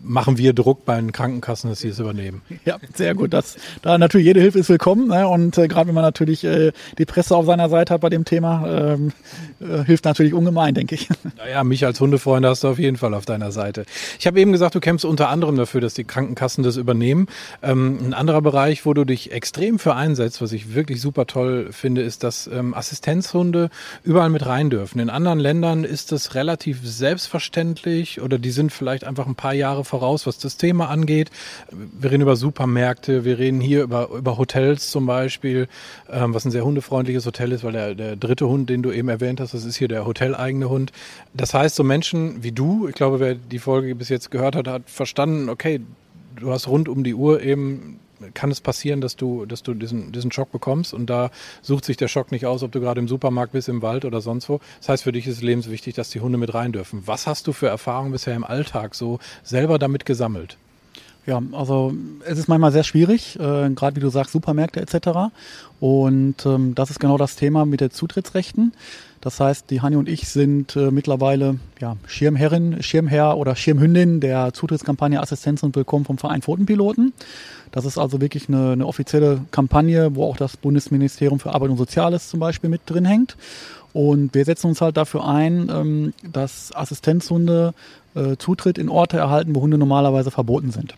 machen 0.03 0.39
wir 0.39 0.53
Druck 0.53 0.85
bei 0.85 0.97
den 0.97 1.13
Krankenkassen, 1.13 1.71
dass 1.71 1.81
sie 1.81 1.89
es 1.89 1.99
übernehmen. 1.99 2.43
Ja, 2.65 2.77
sehr 2.95 3.15
gut. 3.15 3.33
Das, 3.33 3.57
da 3.81 3.97
natürlich 3.97 4.27
jede 4.27 4.41
Hilfe 4.41 4.59
ist 4.59 4.69
willkommen. 4.69 5.09
Ne? 5.09 5.27
Und 5.27 5.57
äh, 5.57 5.69
gerade 5.69 5.89
wenn 5.89 5.95
man 5.95 6.03
natürlich 6.03 6.45
äh, 6.45 6.73
die 6.99 7.07
Presse 7.07 7.35
auf 7.35 7.47
seiner 7.47 7.71
Seite 7.71 7.95
hat 7.95 8.01
bei 8.03 8.11
dem 8.11 8.27
Thema, 8.27 8.67
ähm, 8.95 9.13
äh, 9.61 9.85
hilft 9.85 10.05
natürlich 10.05 10.35
ungemein, 10.35 10.75
denke 10.75 10.97
ich. 10.97 11.09
Naja, 11.39 11.63
mich 11.63 11.87
als 11.87 12.01
Hundefreund 12.01 12.45
hast 12.45 12.65
du 12.65 12.69
auf 12.69 12.79
jeden 12.79 12.97
Fall 12.97 13.15
auf 13.15 13.25
deiner 13.25 13.53
Seite. 13.53 13.87
Ich 14.19 14.27
habe 14.27 14.41
eben 14.41 14.51
gesagt, 14.51 14.75
du 14.75 14.81
kämpfst 14.81 15.05
unter 15.05 15.29
anderem 15.29 15.57
dafür, 15.57 15.81
dass 15.81 15.95
die 15.95 16.05
Krankenkassen 16.05 16.65
das 16.65 16.77
übernehmen. 16.77 17.29
Ähm, 17.63 17.99
ein 18.03 18.15
anderer 18.15 18.43
Bereich, 18.43 18.85
wo 18.85 18.93
du 18.93 19.05
dich 19.05 19.33
extrem 19.33 19.79
für 19.79 19.95
einsetzt, 19.95 20.43
was 20.43 20.53
ich 20.53 20.75
wirklich 20.75 21.01
super 21.01 21.27
toll 21.27 21.69
finde, 21.71 22.03
ist, 22.03 22.25
dass 22.25 22.49
ähm, 22.49 22.75
Assistenzhunde 22.75 23.71
überall 24.03 24.31
mit 24.31 24.45
rein 24.45 24.69
dürfen. 24.69 24.99
In 24.99 25.11
anderen 25.11 25.39
Ländern 25.39 25.85
ist 25.85 26.13
das 26.13 26.35
relativ 26.35 26.81
selbstverständlich 26.83 28.21
oder 28.21 28.39
die 28.39 28.51
sind 28.51 28.73
vielleicht 28.73 29.05
einfach 29.05 29.27
ein 29.27 29.37
paar 29.37 29.55
Jahre 29.55 29.85
voraus, 29.89 30.27
was 30.27 30.39
das 30.39 30.57
Thema 30.57 30.89
angeht. 30.89 31.31
Wir 31.71 32.11
reden 32.11 32.23
über 32.23 32.37
Supermärkte, 32.37 33.25
wir 33.25 33.39
reden 33.39 33.61
hier 33.61 33.83
über, 33.83 34.11
über 34.11 34.39
Hotels 34.39 34.91
zum 34.91 35.07
Beispiel, 35.07 35.69
ähm, 36.11 36.35
was 36.35 36.45
ein 36.45 36.51
sehr 36.51 36.65
hundefreundliches 36.65 37.27
Hotel 37.27 37.53
ist, 37.53 37.65
weil 37.65 37.73
der, 37.73 37.95
der 37.95 38.17
dritte 38.17 38.47
Hund, 38.49 38.71
den 38.71 38.83
du 38.83 38.93
eben 38.93 39.09
erwähnt 39.09 39.41
hast, 39.41 39.55
das 39.55 39.65
ist 39.65 39.77
hier 39.77 39.89
der 39.89 40.07
hoteleigene 40.07 40.69
Hund. 40.69 40.93
Das 41.35 41.55
heißt, 41.55 41.75
so 41.75 41.85
Menschen 41.85 42.43
wie 42.43 42.53
du, 42.53 42.89
ich 42.89 42.95
glaube, 42.95 43.19
wer 43.21 43.35
die 43.35 43.59
Folge 43.59 43.95
bis 43.95 44.09
jetzt 44.09 44.31
gehört 44.31 44.55
hat, 44.55 44.69
hat 44.69 44.83
verstanden, 44.87 45.49
okay, 45.49 45.81
du 46.37 46.51
hast 46.51 46.69
rund 46.69 46.89
um 46.89 47.05
die 47.05 47.15
Uhr 47.15 47.43
eben 47.43 47.99
kann 48.35 48.51
es 48.51 48.61
passieren, 48.61 49.01
dass 49.01 49.17
du, 49.17 49.47
dass 49.47 49.63
du 49.63 49.75
diesen, 49.75 50.13
diesen 50.13 50.33
Schock 50.33 50.53
bekommst 50.53 50.95
und 50.95 51.07
da 51.07 51.31
sucht 51.63 51.85
sich 51.85 51.97
der 51.97 52.09
Schock 52.09 52.33
nicht 52.33 52.47
aus, 52.47 52.63
ob 52.63 52.73
du 52.73 52.81
gerade 52.81 53.01
im 53.01 53.09
Supermarkt 53.09 53.53
bist, 53.53 53.69
im 53.69 53.83
Wald 53.83 54.05
oder 54.05 54.21
sonst 54.21 54.49
wo. 54.49 54.61
Das 54.79 54.89
heißt, 54.89 55.03
für 55.05 55.13
dich 55.13 55.27
ist 55.27 55.37
es 55.37 55.43
lebenswichtig, 55.43 55.95
dass 55.95 56.11
die 56.11 56.21
Hunde 56.21 56.39
mit 56.39 56.55
rein 56.55 56.73
dürfen. 56.73 57.03
Was 57.07 57.27
hast 57.27 57.47
du 57.47 57.53
für 57.53 57.69
Erfahrungen 57.69 58.13
bisher 58.13 58.35
im 58.35 58.45
Alltag 58.45 58.95
so 58.95 59.19
selber 59.43 59.79
damit 59.79 60.05
gesammelt? 60.05 60.59
Ja, 61.29 61.43
also 61.53 61.93
es 62.25 62.39
ist 62.39 62.49
manchmal 62.49 62.73
sehr 62.73 62.85
schwierig, 62.85 63.39
äh, 63.39 63.69
gerade 63.69 63.97
wie 63.97 64.01
du 64.01 64.09
sagst, 64.09 64.33
Supermärkte 64.33 64.81
etc. 64.81 65.31
Und 65.79 66.47
ähm, 66.47 66.75
das 66.75 66.89
ist 66.89 67.01
genau 67.01 67.19
das 67.19 67.37
Thema 67.37 67.67
mit 67.67 67.83
den 67.83 67.91
Zutrittsrechten. 67.91 68.73
Das 69.21 69.39
heißt, 69.39 69.69
die 69.69 69.83
Hani 69.83 69.97
und 69.97 70.09
ich 70.09 70.27
sind 70.27 70.75
äh, 70.75 70.91
mittlerweile 70.91 71.59
ja, 71.81 71.99
Schirmherrin, 72.07 72.83
Schirmherr 72.83 73.37
oder 73.37 73.57
Schirmhündin 73.57 74.21
der 74.21 74.55
Zutrittskampagne 74.55 75.21
Assistenz 75.21 75.63
und 75.63 75.77
Willkommen 75.77 76.07
vom 76.07 76.17
Verein 76.17 76.41
Pfotenpiloten. 76.41 77.13
Das 77.73 77.85
ist 77.85 77.99
also 77.99 78.23
wirklich 78.23 78.49
eine, 78.49 78.71
eine 78.73 78.87
offizielle 78.87 79.43
Kampagne, 79.51 80.15
wo 80.15 80.25
auch 80.25 80.39
das 80.39 80.57
Bundesministerium 80.57 81.41
für 81.41 81.53
Arbeit 81.55 81.69
und 81.69 81.77
Soziales 81.77 82.31
zum 82.31 82.41
Beispiel 82.41 82.71
mit 82.71 82.81
drin 82.87 83.05
hängt. 83.05 83.37
Und 83.93 84.33
wir 84.33 84.47
setzen 84.47 84.69
uns 84.69 84.81
halt 84.81 84.97
dafür 84.97 85.29
ein, 85.29 85.69
ähm, 85.71 86.15
dass 86.23 86.75
Assistenzhunde 86.75 87.75
äh, 88.15 88.37
Zutritt 88.39 88.79
in 88.79 88.89
Orte 88.89 89.19
erhalten, 89.19 89.55
wo 89.55 89.61
Hunde 89.61 89.77
normalerweise 89.77 90.31
verboten 90.31 90.71
sind 90.71 90.95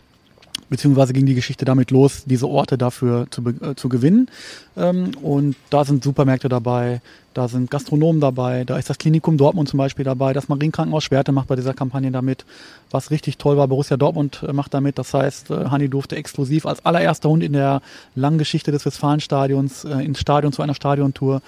beziehungsweise 0.71 1.11
ging 1.11 1.25
die 1.25 1.35
Geschichte 1.35 1.65
damit 1.65 1.91
los, 1.91 2.23
diese 2.25 2.47
Orte 2.47 2.77
dafür 2.77 3.27
zu, 3.29 3.43
äh, 3.45 3.75
zu 3.75 3.89
gewinnen. 3.89 4.29
Ähm, 4.77 5.11
und 5.21 5.57
da 5.69 5.83
sind 5.83 6.01
Supermärkte 6.01 6.47
dabei, 6.47 7.01
da 7.33 7.47
sind 7.47 7.71
Gastronomen 7.71 8.19
dabei, 8.19 8.65
da 8.65 8.77
ist 8.77 8.89
das 8.89 8.97
Klinikum 8.97 9.37
Dortmund 9.37 9.69
zum 9.69 9.77
Beispiel 9.77 10.03
dabei, 10.03 10.33
das 10.33 10.49
Marienkrankenhaus 10.49 11.03
Schwerte 11.03 11.31
macht 11.31 11.47
bei 11.47 11.55
dieser 11.55 11.73
Kampagne 11.73 12.11
damit. 12.11 12.45
Was 12.89 13.09
richtig 13.09 13.37
toll 13.37 13.55
war, 13.55 13.67
Borussia 13.67 13.95
Dortmund 13.95 14.43
äh, 14.47 14.51
macht 14.51 14.73
damit. 14.73 14.97
Das 14.97 15.13
heißt, 15.13 15.49
äh, 15.49 15.65
Hanni 15.69 15.87
durfte 15.87 16.15
exklusiv 16.17 16.65
als 16.65 16.85
allererster 16.85 17.29
Hund 17.29 17.43
in 17.43 17.53
der 17.53 17.81
langen 18.15 18.37
Geschichte 18.37 18.71
des 18.71 18.85
Westfalenstadions 18.85 19.85
äh, 19.85 20.03
ins 20.03 20.19
Stadion 20.19 20.51
zu 20.51 20.61
einer 20.61 20.75
Stadiontour. 20.75 21.41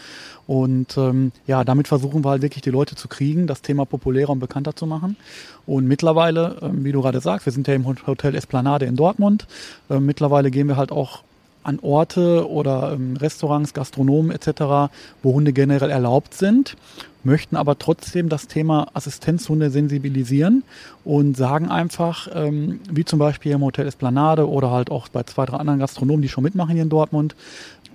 Und 0.48 0.98
ähm, 0.98 1.32
ja, 1.48 1.64
damit 1.64 1.88
versuchen 1.88 2.24
wir 2.24 2.30
halt 2.30 2.42
wirklich 2.42 2.64
die 2.64 2.70
Leute 2.70 2.96
zu 2.96 3.08
kriegen, 3.08 3.48
das 3.48 3.62
Thema 3.62 3.86
populärer 3.86 4.30
und 4.30 4.40
bekannter 4.40 4.76
zu 4.76 4.86
machen. 4.86 5.18
Und 5.66 5.86
mittlerweile, 5.86 6.58
ähm, 6.62 6.84
wie 6.84 6.92
du 6.92 7.02
gerade 7.02 7.20
sagst, 7.20 7.46
wir 7.46 7.54
sind 7.54 7.68
ja 7.68 7.74
im 7.74 7.86
Hotel 7.86 8.36
Esplanade 8.36 8.86
in 8.86 8.96
Dortmund. 8.96 9.48
Ähm, 9.90 10.06
mittlerweile 10.06 10.50
gehen 10.52 10.68
wir 10.68 10.78
halt 10.78 10.92
auch 10.92 11.24
an 11.64 11.80
Orte 11.82 12.50
oder 12.50 12.94
ähm, 12.94 13.18
Restaurants, 13.18 13.74
Gastronomen 13.74 14.32
etc., 14.32 14.92
wo 15.22 15.34
Hunde 15.34 15.54
generell 15.54 15.90
erlaubt 15.90 16.34
sind, 16.34 16.76
möchten 17.24 17.56
aber 17.56 17.80
trotzdem 17.80 18.30
das 18.30 18.48
Thema 18.48 18.88
Assistenzhunde 18.94 19.70
sensibilisieren 19.70 20.64
und 21.06 21.38
sagen 21.38 21.70
einfach, 21.70 22.28
ähm, 22.34 22.82
wie 22.92 23.06
zum 23.06 23.20
Beispiel 23.20 23.54
im 23.54 23.62
Hotel 23.62 23.88
Esplanade 23.88 24.50
oder 24.50 24.72
halt 24.72 24.92
auch 24.92 25.08
bei 25.08 25.24
zwei, 25.24 25.46
drei 25.46 25.58
anderen 25.58 25.80
Gastronomen, 25.80 26.22
die 26.22 26.30
schon 26.30 26.44
mitmachen 26.44 26.74
hier 26.74 26.84
in 26.84 26.90
Dortmund, 26.90 27.36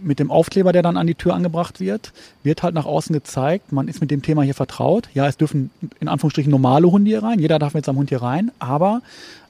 mit 0.00 0.20
dem 0.20 0.31
Aufkleber, 0.31 0.72
der 0.72 0.83
dann 0.83 0.96
an 0.96 1.09
die 1.09 1.16
Tür 1.16 1.35
angebracht 1.35 1.81
wird, 1.81 2.12
wird 2.44 2.62
halt 2.62 2.74
nach 2.74 2.87
außen 2.87 3.12
gezeigt, 3.12 3.72
man 3.72 3.88
ist 3.88 4.00
mit 4.00 4.11
dem 4.11 4.22
Thema 4.22 4.42
hier 4.42 4.54
vertraut. 4.54 5.09
Ja, 5.12 5.26
es 5.26 5.37
dürfen 5.37 5.70
in 5.98 6.09
Anführungsstrichen 6.09 6.50
normale 6.50 6.90
Hunde 6.90 7.09
hier 7.09 7.22
rein, 7.22 7.40
jeder 7.40 7.59
darf 7.59 7.74
mit 7.74 7.85
seinem 7.85 7.96
Hund 7.96 8.11
hier 8.11 8.22
rein, 8.22 8.52
aber 8.61 9.02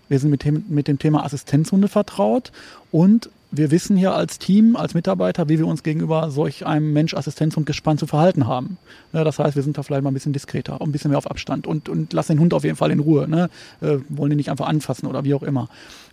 wir 0.09 0.18
sind 0.18 0.31
mit 0.31 0.44
dem, 0.44 0.64
mit 0.68 0.88
dem 0.88 0.98
Thema 0.98 1.24
Assistenzhunde 1.24 1.88
vertraut 1.88 2.50
und 2.90 3.28
wir 3.50 3.70
wissen 3.70 3.96
hier 3.96 4.14
als 4.14 4.38
Team, 4.38 4.76
als 4.76 4.94
Mitarbeiter, 4.94 5.48
wie 5.48 5.58
wir 5.58 5.66
uns 5.66 5.82
gegenüber 5.82 6.30
solch 6.30 6.66
einem 6.66 6.92
Mensch, 6.92 7.14
Assistenzhund 7.14 7.66
gespannt 7.66 7.98
zu 7.98 8.06
verhalten 8.06 8.46
haben. 8.46 8.76
Ja, 9.12 9.24
das 9.24 9.38
heißt, 9.38 9.56
wir 9.56 9.62
sind 9.62 9.78
da 9.78 9.82
vielleicht 9.82 10.02
mal 10.02 10.11
ein 10.11 10.14
bisschen 10.14 10.34
diskreter, 10.34 10.80
ein 10.80 10.92
bisschen 10.92 11.11
mehr 11.11 11.18
auf 11.18 11.30
Abstand 11.30 11.66
und, 11.66 11.88
und 11.88 12.12
lassen 12.12 12.32
den 12.32 12.40
Hund 12.40 12.52
auf 12.52 12.64
jeden 12.64 12.76
Fall 12.76 12.90
in 12.90 13.00
Ruhe. 13.00 13.26
Ne? 13.26 13.48
Äh, 13.80 13.98
wollen 14.11 14.32
ihn 14.32 14.37
nicht 14.37 14.50
einfach 14.50 14.68
anfassen 14.68 15.06
oder 15.06 15.24
wie 15.24 15.34
auch 15.34 15.42
immer. 15.42 15.68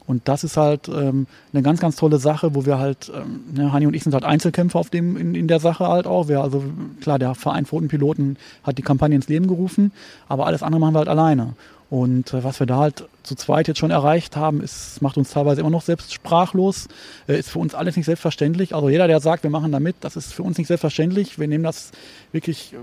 Und 0.08 0.28
das 0.28 0.44
ist 0.44 0.56
halt 0.56 0.88
ähm, 0.88 1.26
eine 1.52 1.64
ganz, 1.64 1.80
ganz 1.80 1.96
tolle 1.96 2.20
Sache, 2.20 2.54
wo 2.54 2.66
wir 2.66 2.78
halt, 2.78 3.12
ähm, 3.14 3.42
ne, 3.54 3.74
Hani 3.74 3.88
und 3.88 3.96
ich 3.96 4.04
sind 4.04 4.14
halt 4.14 4.24
Einzelkämpfer 4.24 4.80
auf 4.80 4.90
dem, 4.90 5.18
in, 5.18 5.34
in 5.36 5.48
der 5.48 5.60
Sache 5.60 5.88
halt 5.88 6.06
auch. 6.06 6.28
Wir, 6.28 6.42
also 6.42 6.64
klar, 7.02 7.18
der 7.18 7.34
Verein 7.34 7.66
Pfotenpiloten 7.66 8.38
hat 8.64 8.78
die 8.78 8.84
Kampagne 8.84 9.16
ins 9.16 9.28
Leben 9.28 9.48
gerufen, 9.48 9.92
aber 10.28 10.46
alles 10.46 10.62
andere 10.62 10.80
machen 10.80 10.94
wir 10.94 11.00
halt 11.00 11.10
alleine. 11.10 11.54
Und 11.90 12.34
äh, 12.34 12.44
was 12.44 12.60
wir 12.60 12.68
da 12.68 12.78
halt 12.78 13.06
zu 13.24 13.36
zweit 13.36 13.68
jetzt 13.68 13.80
schon 13.80 13.92
erreicht 13.92 14.36
haben, 14.36 14.62
ist, 14.62 15.02
macht 15.02 15.18
uns 15.18 15.32
teilweise 15.32 15.62
immer 15.62 15.70
noch 15.70 15.82
selbst 15.82 16.14
sprachlos. 16.14 16.88
Äh, 17.28 17.40
ist 17.40 17.50
für 17.50 17.60
uns 17.60 17.76
alles 17.76 17.96
nicht 17.96 18.06
selbstverständlich. 18.06 18.74
Also 18.74 18.90
jeder, 18.90 19.08
der 19.08 19.20
sagt, 19.20 19.44
wir 19.44 19.50
machen 19.50 19.72
da 19.72 19.80
mit, 19.80 19.98
das 20.02 20.16
ist 20.16 20.34
für 20.34 20.44
uns 20.44 20.58
nicht 20.58 20.68
selbstverständlich. 20.68 21.40
Wir 21.40 21.48
nehmen 21.48 21.64
das 21.64 21.92
wirklich 22.32 22.74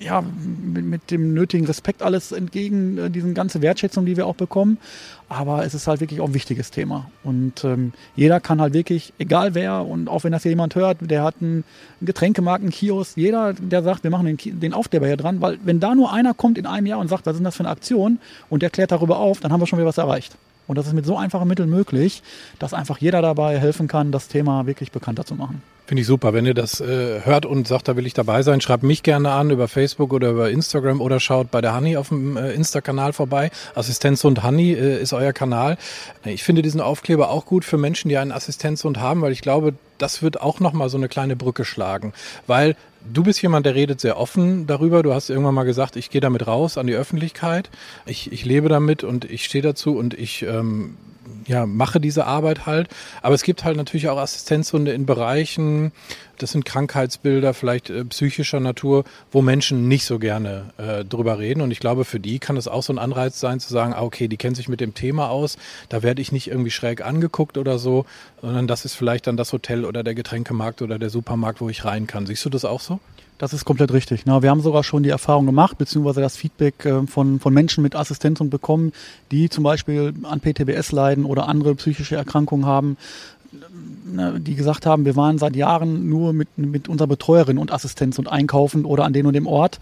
ja, 0.00 0.22
mit, 0.22 0.84
mit, 0.84 1.10
dem 1.10 1.34
nötigen 1.34 1.66
Respekt 1.66 2.02
alles 2.02 2.32
entgegen, 2.32 2.98
äh, 2.98 3.10
diesen 3.10 3.34
ganze 3.34 3.60
Wertschätzung, 3.60 4.06
die 4.06 4.16
wir 4.16 4.26
auch 4.26 4.34
bekommen. 4.34 4.78
Aber 5.28 5.64
es 5.64 5.74
ist 5.74 5.86
halt 5.86 6.00
wirklich 6.00 6.20
auch 6.20 6.28
ein 6.28 6.34
wichtiges 6.34 6.70
Thema. 6.70 7.10
Und 7.22 7.62
ähm, 7.64 7.92
jeder 8.16 8.40
kann 8.40 8.60
halt 8.60 8.72
wirklich, 8.72 9.12
egal 9.18 9.54
wer, 9.54 9.86
und 9.86 10.08
auch 10.08 10.24
wenn 10.24 10.32
das 10.32 10.42
hier 10.42 10.50
jemand 10.50 10.74
hört, 10.74 10.98
der 11.02 11.22
hat 11.22 11.36
einen 11.40 11.64
Getränkemarkt, 12.00 12.62
einen 12.62 12.72
Kiosk, 12.72 13.16
jeder, 13.16 13.52
der 13.52 13.82
sagt, 13.82 14.02
wir 14.02 14.10
machen 14.10 14.26
den, 14.26 14.60
den 14.60 14.72
Aufkleber 14.72 15.06
hier 15.06 15.18
dran, 15.18 15.40
weil 15.40 15.58
wenn 15.64 15.78
da 15.78 15.94
nur 15.94 16.12
einer 16.12 16.34
kommt 16.34 16.58
in 16.58 16.66
einem 16.66 16.86
Jahr 16.86 16.98
und 16.98 17.08
sagt, 17.08 17.26
was 17.26 17.36
ist 17.36 17.44
das 17.44 17.56
für 17.56 17.60
eine 17.64 17.70
Aktion 17.70 18.18
und 18.48 18.62
der 18.62 18.70
klärt 18.70 18.90
darüber 18.90 19.18
auf, 19.18 19.40
dann 19.40 19.52
haben 19.52 19.60
wir 19.60 19.66
schon 19.66 19.78
wieder 19.78 19.88
was 19.88 19.98
erreicht. 19.98 20.36
Und 20.66 20.76
das 20.76 20.86
ist 20.86 20.94
mit 20.94 21.04
so 21.04 21.16
einfachen 21.16 21.48
Mitteln 21.48 21.68
möglich, 21.68 22.22
dass 22.58 22.74
einfach 22.74 22.98
jeder 22.98 23.22
dabei 23.22 23.58
helfen 23.58 23.88
kann, 23.88 24.12
das 24.12 24.28
Thema 24.28 24.66
wirklich 24.66 24.92
bekannter 24.92 25.24
zu 25.24 25.34
machen. 25.34 25.62
Finde 25.90 26.02
ich 26.02 26.06
super. 26.06 26.32
Wenn 26.32 26.46
ihr 26.46 26.54
das 26.54 26.80
äh, 26.80 27.22
hört 27.24 27.46
und 27.46 27.66
sagt, 27.66 27.88
da 27.88 27.96
will 27.96 28.06
ich 28.06 28.14
dabei 28.14 28.42
sein, 28.42 28.60
schreibt 28.60 28.84
mich 28.84 29.02
gerne 29.02 29.32
an 29.32 29.50
über 29.50 29.66
Facebook 29.66 30.12
oder 30.12 30.30
über 30.30 30.48
Instagram 30.48 31.00
oder 31.00 31.18
schaut 31.18 31.50
bei 31.50 31.60
der 31.60 31.74
Honey 31.74 31.96
auf 31.96 32.10
dem 32.10 32.36
äh, 32.36 32.52
Insta-Kanal 32.52 33.12
vorbei. 33.12 33.50
Assistenzhund 33.74 34.44
Honey 34.44 34.72
äh, 34.74 35.02
ist 35.02 35.12
euer 35.12 35.32
Kanal. 35.32 35.78
Ich 36.24 36.44
finde 36.44 36.62
diesen 36.62 36.80
Aufkleber 36.80 37.28
auch 37.28 37.44
gut 37.44 37.64
für 37.64 37.76
Menschen, 37.76 38.08
die 38.08 38.18
einen 38.18 38.30
Assistenzhund 38.30 39.00
haben, 39.00 39.20
weil 39.20 39.32
ich 39.32 39.40
glaube, 39.40 39.74
das 39.98 40.22
wird 40.22 40.40
auch 40.40 40.60
nochmal 40.60 40.90
so 40.90 40.96
eine 40.96 41.08
kleine 41.08 41.34
Brücke 41.34 41.64
schlagen. 41.64 42.12
Weil 42.46 42.76
du 43.12 43.24
bist 43.24 43.42
jemand, 43.42 43.66
der 43.66 43.74
redet 43.74 44.00
sehr 44.00 44.16
offen 44.16 44.68
darüber. 44.68 45.02
Du 45.02 45.12
hast 45.12 45.28
irgendwann 45.28 45.54
mal 45.56 45.64
gesagt, 45.64 45.96
ich 45.96 46.08
gehe 46.08 46.20
damit 46.20 46.46
raus 46.46 46.78
an 46.78 46.86
die 46.86 46.94
Öffentlichkeit. 46.94 47.68
Ich, 48.06 48.30
ich 48.30 48.44
lebe 48.44 48.68
damit 48.68 49.02
und 49.02 49.24
ich 49.24 49.44
stehe 49.44 49.62
dazu 49.62 49.96
und 49.96 50.14
ich 50.14 50.42
ähm, 50.42 50.94
ja, 51.50 51.66
mache 51.66 52.00
diese 52.00 52.26
Arbeit 52.26 52.66
halt. 52.66 52.88
Aber 53.22 53.34
es 53.34 53.42
gibt 53.42 53.64
halt 53.64 53.76
natürlich 53.76 54.08
auch 54.08 54.18
Assistenzhunde 54.18 54.92
in 54.92 55.04
Bereichen, 55.04 55.90
das 56.38 56.52
sind 56.52 56.64
Krankheitsbilder, 56.64 57.54
vielleicht 57.54 57.90
äh, 57.90 58.04
psychischer 58.04 58.60
Natur, 58.60 59.04
wo 59.32 59.42
Menschen 59.42 59.88
nicht 59.88 60.04
so 60.04 60.20
gerne 60.20 60.70
äh, 60.78 61.04
drüber 61.04 61.40
reden. 61.40 61.60
Und 61.60 61.72
ich 61.72 61.80
glaube, 61.80 62.04
für 62.04 62.20
die 62.20 62.38
kann 62.38 62.56
es 62.56 62.68
auch 62.68 62.84
so 62.84 62.92
ein 62.92 63.00
Anreiz 63.00 63.40
sein, 63.40 63.58
zu 63.58 63.68
sagen, 63.68 63.92
ah, 63.92 64.02
okay, 64.02 64.28
die 64.28 64.36
kennt 64.36 64.56
sich 64.56 64.68
mit 64.68 64.80
dem 64.80 64.94
Thema 64.94 65.28
aus, 65.28 65.58
da 65.88 66.04
werde 66.04 66.22
ich 66.22 66.30
nicht 66.30 66.48
irgendwie 66.48 66.70
schräg 66.70 67.04
angeguckt 67.04 67.58
oder 67.58 67.78
so, 67.78 68.06
sondern 68.40 68.68
das 68.68 68.84
ist 68.84 68.94
vielleicht 68.94 69.26
dann 69.26 69.36
das 69.36 69.52
Hotel 69.52 69.84
oder 69.84 70.04
der 70.04 70.14
Getränkemarkt 70.14 70.82
oder 70.82 71.00
der 71.00 71.10
Supermarkt, 71.10 71.60
wo 71.60 71.68
ich 71.68 71.84
rein 71.84 72.06
kann. 72.06 72.26
Siehst 72.26 72.44
du 72.44 72.48
das 72.48 72.64
auch 72.64 72.80
so? 72.80 73.00
Das 73.40 73.54
ist 73.54 73.64
komplett 73.64 73.90
richtig. 73.90 74.26
Na, 74.26 74.42
wir 74.42 74.50
haben 74.50 74.60
sogar 74.60 74.84
schon 74.84 75.02
die 75.02 75.08
Erfahrung 75.08 75.46
gemacht, 75.46 75.78
beziehungsweise 75.78 76.20
das 76.20 76.36
Feedback 76.36 76.84
äh, 76.84 77.06
von, 77.06 77.40
von 77.40 77.54
Menschen 77.54 77.82
mit 77.82 77.96
Assistenz 77.96 78.38
bekommen, 78.44 78.92
die 79.30 79.48
zum 79.48 79.64
Beispiel 79.64 80.12
an 80.24 80.40
PTBS 80.40 80.92
leiden 80.92 81.24
oder 81.24 81.48
andere 81.48 81.74
psychische 81.74 82.16
Erkrankungen 82.16 82.66
haben, 82.66 82.98
die 84.36 84.54
gesagt 84.56 84.84
haben, 84.84 85.06
wir 85.06 85.16
waren 85.16 85.38
seit 85.38 85.56
Jahren 85.56 86.06
nur 86.06 86.34
mit, 86.34 86.58
mit 86.58 86.86
unserer 86.86 87.08
Betreuerin 87.08 87.56
und 87.56 87.72
Assistenz 87.72 88.18
und 88.18 88.28
einkaufen 88.28 88.84
oder 88.84 89.04
an 89.06 89.14
den 89.14 89.24
und 89.24 89.32
dem 89.32 89.46
Ort. 89.46 89.80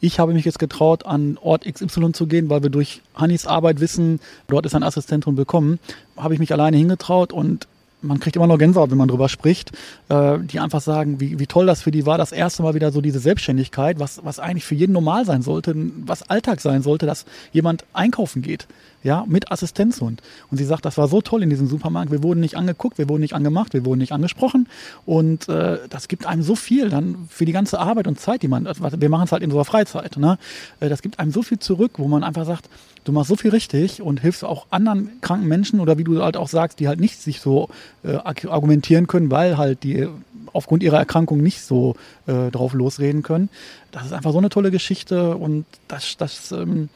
Ich 0.00 0.20
habe 0.20 0.34
mich 0.34 0.44
jetzt 0.44 0.58
getraut, 0.58 1.06
an 1.06 1.38
Ort 1.40 1.64
XY 1.64 2.12
zu 2.12 2.26
gehen, 2.26 2.50
weil 2.50 2.62
wir 2.62 2.70
durch 2.70 3.00
Hannis 3.14 3.46
Arbeit 3.46 3.80
wissen, 3.80 4.20
dort 4.48 4.66
ist 4.66 4.74
ein 4.74 4.82
Assistentin 4.82 5.38
willkommen. 5.38 5.78
Habe 6.14 6.34
ich 6.34 6.40
mich 6.40 6.52
alleine 6.52 6.76
hingetraut 6.76 7.32
und 7.32 7.68
man 8.00 8.20
kriegt 8.20 8.36
immer 8.36 8.46
noch 8.46 8.58
Gänsehaut, 8.58 8.90
wenn 8.90 8.98
man 8.98 9.08
drüber 9.08 9.28
spricht, 9.28 9.72
äh, 10.08 10.38
die 10.38 10.60
einfach 10.60 10.80
sagen, 10.80 11.20
wie, 11.20 11.38
wie 11.38 11.46
toll 11.46 11.66
das 11.66 11.82
für 11.82 11.90
die 11.90 12.06
war, 12.06 12.18
das 12.18 12.32
erste 12.32 12.62
Mal 12.62 12.74
wieder 12.74 12.92
so 12.92 13.00
diese 13.00 13.18
Selbstständigkeit, 13.18 13.98
was, 13.98 14.20
was 14.24 14.38
eigentlich 14.38 14.64
für 14.64 14.74
jeden 14.74 14.92
normal 14.92 15.24
sein 15.24 15.42
sollte, 15.42 15.74
was 16.04 16.28
Alltag 16.28 16.60
sein 16.60 16.82
sollte, 16.82 17.06
dass 17.06 17.24
jemand 17.52 17.84
einkaufen 17.92 18.42
geht 18.42 18.66
ja, 19.08 19.24
mit 19.26 19.50
Assistenzhund. 19.50 20.20
Und 20.50 20.58
sie 20.58 20.66
sagt, 20.66 20.84
das 20.84 20.98
war 20.98 21.08
so 21.08 21.22
toll 21.22 21.42
in 21.42 21.48
diesem 21.48 21.66
Supermarkt. 21.66 22.12
Wir 22.12 22.22
wurden 22.22 22.40
nicht 22.40 22.56
angeguckt, 22.58 22.98
wir 22.98 23.08
wurden 23.08 23.22
nicht 23.22 23.32
angemacht, 23.32 23.72
wir 23.72 23.86
wurden 23.86 24.00
nicht 24.00 24.12
angesprochen. 24.12 24.68
Und 25.06 25.48
äh, 25.48 25.78
das 25.88 26.08
gibt 26.08 26.26
einem 26.26 26.42
so 26.42 26.54
viel 26.54 26.90
dann 26.90 27.26
für 27.30 27.46
die 27.46 27.52
ganze 27.52 27.80
Arbeit 27.80 28.06
und 28.06 28.20
Zeit, 28.20 28.42
die 28.42 28.48
man, 28.48 28.66
wir 28.66 29.08
machen 29.08 29.24
es 29.24 29.32
halt 29.32 29.42
in 29.42 29.48
unserer 29.48 29.64
Freizeit. 29.64 30.18
Ne? 30.18 30.38
Äh, 30.80 30.90
das 30.90 31.00
gibt 31.00 31.18
einem 31.18 31.32
so 31.32 31.40
viel 31.40 31.58
zurück, 31.58 31.92
wo 31.96 32.06
man 32.06 32.22
einfach 32.22 32.44
sagt, 32.44 32.68
du 33.04 33.12
machst 33.12 33.30
so 33.30 33.36
viel 33.36 33.50
richtig 33.50 34.02
und 34.02 34.20
hilfst 34.20 34.44
auch 34.44 34.66
anderen 34.68 35.08
kranken 35.22 35.48
Menschen 35.48 35.80
oder 35.80 35.96
wie 35.96 36.04
du 36.04 36.22
halt 36.22 36.36
auch 36.36 36.48
sagst, 36.48 36.78
die 36.78 36.86
halt 36.86 37.00
nicht 37.00 37.18
sich 37.18 37.40
so 37.40 37.70
äh, 38.04 38.16
argumentieren 38.16 39.06
können, 39.06 39.30
weil 39.30 39.56
halt 39.56 39.84
die 39.84 40.06
aufgrund 40.52 40.82
ihrer 40.82 40.98
Erkrankung 40.98 41.42
nicht 41.42 41.62
so 41.62 41.96
äh, 42.26 42.50
drauf 42.50 42.74
losreden 42.74 43.22
können. 43.22 43.48
Das 43.90 44.04
ist 44.04 44.12
einfach 44.12 44.32
so 44.32 44.38
eine 44.38 44.50
tolle 44.50 44.70
Geschichte 44.70 45.34
und 45.34 45.64
das, 45.88 46.18
das 46.18 46.52
ähm, 46.52 46.90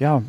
ja, 0.00 0.22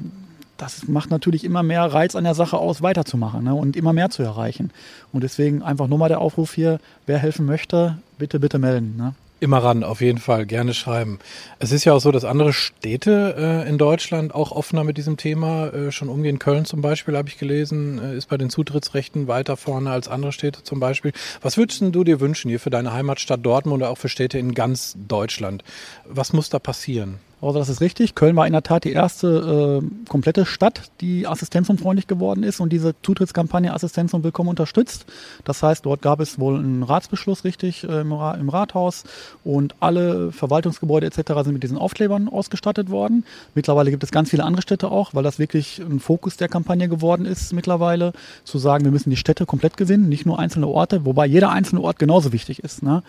das 0.64 0.88
macht 0.88 1.12
natürlich 1.12 1.44
immer 1.44 1.62
mehr 1.62 1.84
Reiz 1.84 2.16
an 2.16 2.24
der 2.24 2.36
Sache 2.36 2.58
aus, 2.58 2.82
weiterzumachen 2.82 3.44
ne, 3.44 3.54
und 3.54 3.76
immer 3.76 3.92
mehr 3.92 4.10
zu 4.10 4.24
erreichen. 4.24 4.72
Und 5.12 5.22
deswegen 5.22 5.62
einfach 5.62 5.88
nur 5.88 5.98
mal 5.98 6.08
der 6.08 6.22
Aufruf 6.22 6.54
hier, 6.54 6.80
wer 7.06 7.18
helfen 7.18 7.46
möchte, 7.46 7.98
bitte, 8.18 8.40
bitte 8.40 8.60
melden. 8.60 8.96
Ne? 8.96 9.14
Immer 9.42 9.58
ran, 9.58 9.84
auf 9.84 10.00
jeden 10.00 10.20
Fall, 10.20 10.46
gerne 10.46 10.74
schreiben. 10.74 11.20
Es 11.60 11.74
ist 11.74 11.84
ja 11.84 11.92
auch 11.92 12.00
so, 12.00 12.14
dass 12.14 12.24
andere 12.24 12.54
Städte 12.54 13.36
äh, 13.38 13.68
in 13.68 13.78
Deutschland 13.78 14.34
auch 14.34 14.54
offener 14.54 14.86
mit 14.86 14.98
diesem 14.98 15.18
Thema 15.18 15.68
äh, 15.68 15.92
schon 15.92 16.08
umgehen. 16.08 16.40
Köln 16.40 16.64
zum 16.64 16.82
Beispiel, 16.82 17.18
habe 17.18 17.28
ich 17.28 17.38
gelesen, 17.38 18.00
äh, 18.00 18.16
ist 18.16 18.30
bei 18.30 18.38
den 18.38 18.50
Zutrittsrechten 18.50 19.28
weiter 19.28 19.58
vorne 19.58 19.92
als 19.92 20.08
andere 20.08 20.32
Städte 20.32 20.64
zum 20.64 20.80
Beispiel. 20.80 21.12
Was 21.42 21.58
würdest 21.58 21.82
du 21.82 22.04
dir 22.06 22.22
wünschen 22.22 22.48
hier 22.48 22.62
für 22.62 22.70
deine 22.70 22.94
Heimatstadt 22.94 23.46
Dortmund 23.46 23.82
oder 23.82 23.92
auch 23.92 23.98
für 23.98 24.08
Städte 24.08 24.40
in 24.40 24.54
ganz 24.54 24.96
Deutschland? 25.10 25.62
Was 26.06 26.32
muss 26.32 26.48
da 26.48 26.60
passieren? 26.60 27.20
Also 27.44 27.60
das 27.60 27.68
ist 27.68 27.82
richtig. 27.82 28.16
Köln 28.16 28.38
war 28.38 28.48
in 28.48 28.54
der 28.54 28.64
Tat 28.64 28.86
die 28.86 28.94
erste 28.94 29.82
äh, 29.84 30.08
komplette 30.10 30.46
Stadt, 30.46 30.92
die 31.02 31.28
assistenzunfreundlich 31.28 32.08
geworden 32.08 32.42
ist 32.42 32.62
und 32.62 32.72
diese 32.72 32.96
Zutrittskampagne 33.02 33.74
Assistenz 33.74 34.14
und 34.14 34.24
Willkommen 34.24 34.50
unterstützt. 34.50 35.06
Das 35.44 35.62
heißt, 35.62 35.86
dort 35.86 36.02
gab 36.02 36.22
es 36.22 36.40
wohl 36.40 36.58
einen 36.58 36.84
Ratsbeschluss 36.84 37.44
richtig 37.44 37.84
äh, 37.84 38.02
im, 38.02 38.14
Ra 38.14 38.36
im, 38.36 38.48
Rathaus 38.48 39.04
und 39.44 39.76
alle 39.82 40.32
Verwaltungsgebäude 40.32 41.06
etc. 41.06 41.34
sind 41.44 41.54
mit 41.54 41.64
diesen 41.64 41.78
Aufklebern 41.78 42.30
ausgestattet 42.30 42.90
worden. 42.90 43.26
Mittlerweile 43.56 43.92
gibt 43.92 44.04
es 44.04 44.12
ganz 44.12 44.30
viele 44.30 44.46
andere 44.46 44.62
Städte 44.62 44.90
auch, 44.90 45.14
weil 45.14 45.24
das 45.24 45.38
wirklich 45.38 45.80
ein 45.80 46.00
Fokus 46.00 46.38
der 46.38 46.48
Kampagne 46.48 46.88
geworden 46.88 47.26
ist 47.26 47.52
mittlerweile, 47.52 48.14
zu 48.46 48.58
sagen, 48.58 48.86
wir 48.86 48.92
müssen 48.92 49.10
die 49.10 49.18
Städte 49.18 49.46
komplett 49.46 49.76
gewinnen, 49.76 50.08
nicht 50.08 50.26
nur 50.26 50.40
einzelne 50.40 50.68
Orte, 50.68 51.04
wobei 51.04 51.26
jeder 51.26 51.52
einzelne 51.52 51.82
Ort 51.82 52.00
genauso 52.00 52.32
wichtig 52.32 52.64
ist. 52.64 52.84
Ne? 52.84 53.04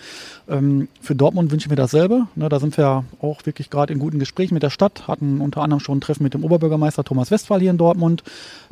Ähm, 0.48 0.88
für 1.00 1.14
Dortmund 1.14 1.52
wünsche 1.52 1.66
ich 1.66 1.70
mir 1.70 1.76
dasselbe. 1.76 2.26
Ne? 2.34 2.48
Da 2.48 2.58
sind 2.58 2.76
wir 2.76 3.04
auch 3.20 3.46
wirklich 3.46 3.70
gerade 3.70 3.92
in 3.92 4.00
guten 4.00 4.23
Gespräch 4.24 4.50
mit 4.50 4.62
der 4.62 4.70
Stadt, 4.70 5.06
hatten 5.06 5.40
unter 5.40 5.62
anderem 5.62 5.80
schon 5.80 5.98
ein 5.98 6.00
Treffen 6.00 6.22
mit 6.22 6.34
dem 6.34 6.44
Oberbürgermeister 6.44 7.04
Thomas 7.04 7.30
Westphal 7.30 7.60
hier 7.60 7.70
in 7.70 7.78
Dortmund, 7.78 8.22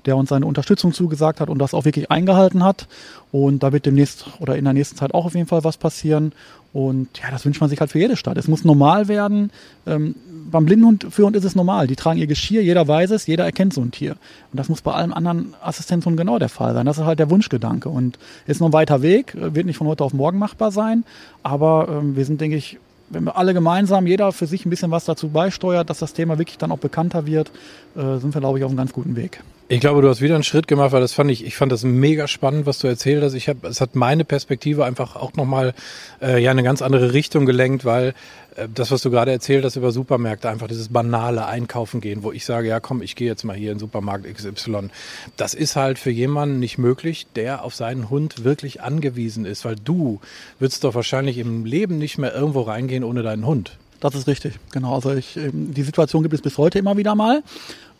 der 0.06 0.16
uns 0.16 0.30
seine 0.30 0.46
Unterstützung 0.46 0.92
zugesagt 0.92 1.40
hat 1.40 1.48
und 1.48 1.58
das 1.58 1.74
auch 1.74 1.84
wirklich 1.84 2.10
eingehalten 2.10 2.64
hat. 2.64 2.88
Und 3.30 3.62
da 3.62 3.72
wird 3.72 3.86
demnächst 3.86 4.26
oder 4.40 4.56
in 4.56 4.64
der 4.64 4.72
nächsten 4.72 4.96
Zeit 4.96 5.14
auch 5.14 5.26
auf 5.26 5.34
jeden 5.34 5.46
Fall 5.46 5.64
was 5.64 5.76
passieren. 5.76 6.32
Und 6.72 7.08
ja, 7.22 7.30
das 7.30 7.44
wünscht 7.44 7.60
man 7.60 7.68
sich 7.68 7.80
halt 7.80 7.90
für 7.90 7.98
jede 7.98 8.16
Stadt. 8.16 8.38
Es 8.38 8.48
muss 8.48 8.64
normal 8.64 9.08
werden. 9.08 9.50
Ähm, 9.86 10.14
beim 10.50 10.64
Blindenhund 10.64 11.06
für 11.10 11.24
Hund 11.24 11.36
ist 11.36 11.44
es 11.44 11.54
normal. 11.54 11.86
Die 11.86 11.96
tragen 11.96 12.18
ihr 12.18 12.26
Geschirr, 12.26 12.62
jeder 12.62 12.88
weiß 12.88 13.10
es, 13.10 13.26
jeder 13.26 13.44
erkennt 13.44 13.74
so 13.74 13.82
ein 13.82 13.90
Tier. 13.90 14.12
Und 14.12 14.58
das 14.58 14.68
muss 14.68 14.80
bei 14.80 14.92
allen 14.92 15.12
anderen 15.12 15.54
Assistenzhunden 15.62 16.16
genau 16.16 16.38
der 16.38 16.48
Fall 16.48 16.74
sein. 16.74 16.86
Das 16.86 16.98
ist 16.98 17.04
halt 17.04 17.18
der 17.18 17.30
Wunschgedanke. 17.30 17.88
Und 17.88 18.18
ist 18.46 18.60
noch 18.60 18.68
ein 18.68 18.72
weiter 18.72 19.02
Weg, 19.02 19.34
wird 19.34 19.66
nicht 19.66 19.76
von 19.76 19.86
heute 19.86 20.02
auf 20.02 20.14
morgen 20.14 20.38
machbar 20.38 20.72
sein. 20.72 21.04
Aber 21.42 21.88
ähm, 21.90 22.16
wir 22.16 22.24
sind, 22.24 22.40
denke 22.40 22.56
ich, 22.56 22.78
wenn 23.10 23.24
wir 23.24 23.36
alle 23.36 23.54
gemeinsam, 23.54 24.06
jeder 24.06 24.32
für 24.32 24.46
sich 24.46 24.64
ein 24.64 24.70
bisschen 24.70 24.90
was 24.90 25.04
dazu 25.04 25.28
beisteuert, 25.28 25.90
dass 25.90 25.98
das 25.98 26.12
Thema 26.12 26.38
wirklich 26.38 26.58
dann 26.58 26.72
auch 26.72 26.78
bekannter 26.78 27.26
wird, 27.26 27.50
äh, 27.96 28.18
sind 28.18 28.34
wir, 28.34 28.40
glaube 28.40 28.58
ich, 28.58 28.64
auf 28.64 28.70
einem 28.70 28.78
ganz 28.78 28.92
guten 28.92 29.16
Weg. 29.16 29.42
Ich 29.68 29.80
glaube, 29.80 30.02
du 30.02 30.08
hast 30.08 30.20
wieder 30.20 30.34
einen 30.34 30.44
Schritt 30.44 30.68
gemacht, 30.68 30.92
weil 30.92 31.00
das 31.00 31.14
fand 31.14 31.30
ich, 31.30 31.46
ich 31.46 31.56
fand 31.56 31.72
das 31.72 31.82
mega 31.82 32.28
spannend, 32.28 32.66
was 32.66 32.78
du 32.78 32.88
erzählt 32.88 33.22
hast. 33.22 33.32
Ich 33.34 33.48
habe, 33.48 33.68
es 33.68 33.80
hat 33.80 33.94
meine 33.94 34.24
Perspektive 34.24 34.84
einfach 34.84 35.16
auch 35.16 35.32
nochmal 35.34 35.72
äh, 36.20 36.42
ja 36.42 36.50
eine 36.50 36.62
ganz 36.62 36.82
andere 36.82 37.12
Richtung 37.14 37.46
gelenkt, 37.46 37.84
weil 37.84 38.14
äh, 38.56 38.68
das, 38.72 38.90
was 38.90 39.02
du 39.02 39.10
gerade 39.10 39.30
erzählt 39.30 39.64
hast 39.64 39.76
über 39.76 39.92
Supermärkte, 39.92 40.50
einfach 40.50 40.66
dieses 40.66 40.88
banale 40.88 41.46
Einkaufen 41.46 42.00
gehen, 42.00 42.22
wo 42.22 42.32
ich 42.32 42.44
sage, 42.44 42.68
ja 42.68 42.80
komm, 42.80 43.02
ich 43.02 43.16
gehe 43.16 43.28
jetzt 43.28 43.44
mal 43.44 43.56
hier 43.56 43.72
in 43.72 43.78
Supermarkt 43.78 44.26
XY. 44.26 44.90
Das 45.36 45.54
ist 45.54 45.76
halt 45.76 45.98
für 45.98 46.10
jemanden 46.10 46.58
nicht 46.58 46.76
möglich, 46.76 47.26
der 47.34 47.64
auf 47.64 47.74
seinen 47.74 48.10
Hund 48.10 48.44
wirklich 48.44 48.82
angewiesen 48.82 49.46
ist, 49.46 49.64
weil 49.64 49.76
du 49.76 50.20
würdest 50.58 50.84
doch 50.84 50.94
wahrscheinlich 50.94 51.38
im 51.38 51.64
Leben 51.64 51.98
nicht 51.98 52.18
mehr 52.18 52.34
irgendwo 52.34 52.62
reingehen 52.62 53.04
ohne 53.04 53.22
deinen 53.22 53.46
Hund. 53.46 53.78
Das 54.02 54.16
ist 54.16 54.26
richtig, 54.26 54.58
genau. 54.72 54.96
Also 54.96 55.12
ich, 55.14 55.36
ähm, 55.36 55.72
die 55.74 55.84
Situation 55.84 56.24
gibt 56.24 56.34
es 56.34 56.42
bis 56.42 56.58
heute 56.58 56.76
immer 56.76 56.96
wieder 56.96 57.14
mal. 57.14 57.44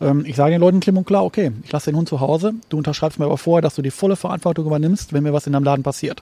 Ähm, 0.01 0.25
ich 0.25 0.35
sage 0.35 0.51
den 0.51 0.59
Leuten 0.59 0.81
klipp 0.81 0.97
und 0.97 1.07
klar, 1.07 1.23
okay, 1.23 1.53
ich 1.63 1.71
lasse 1.71 1.91
den 1.91 1.95
Hund 1.95 2.09
zu 2.09 2.19
Hause, 2.19 2.53
du 2.67 2.77
unterschreibst 2.77 3.19
mir 3.19 3.25
aber 3.25 3.37
vorher, 3.37 3.61
dass 3.61 3.75
du 3.75 3.81
die 3.81 3.89
volle 3.89 4.17
Verantwortung 4.17 4.65
übernimmst, 4.65 5.13
wenn 5.13 5.23
mir 5.23 5.31
was 5.31 5.47
in 5.47 5.53
deinem 5.53 5.63
Laden 5.63 5.81
passiert. 5.81 6.21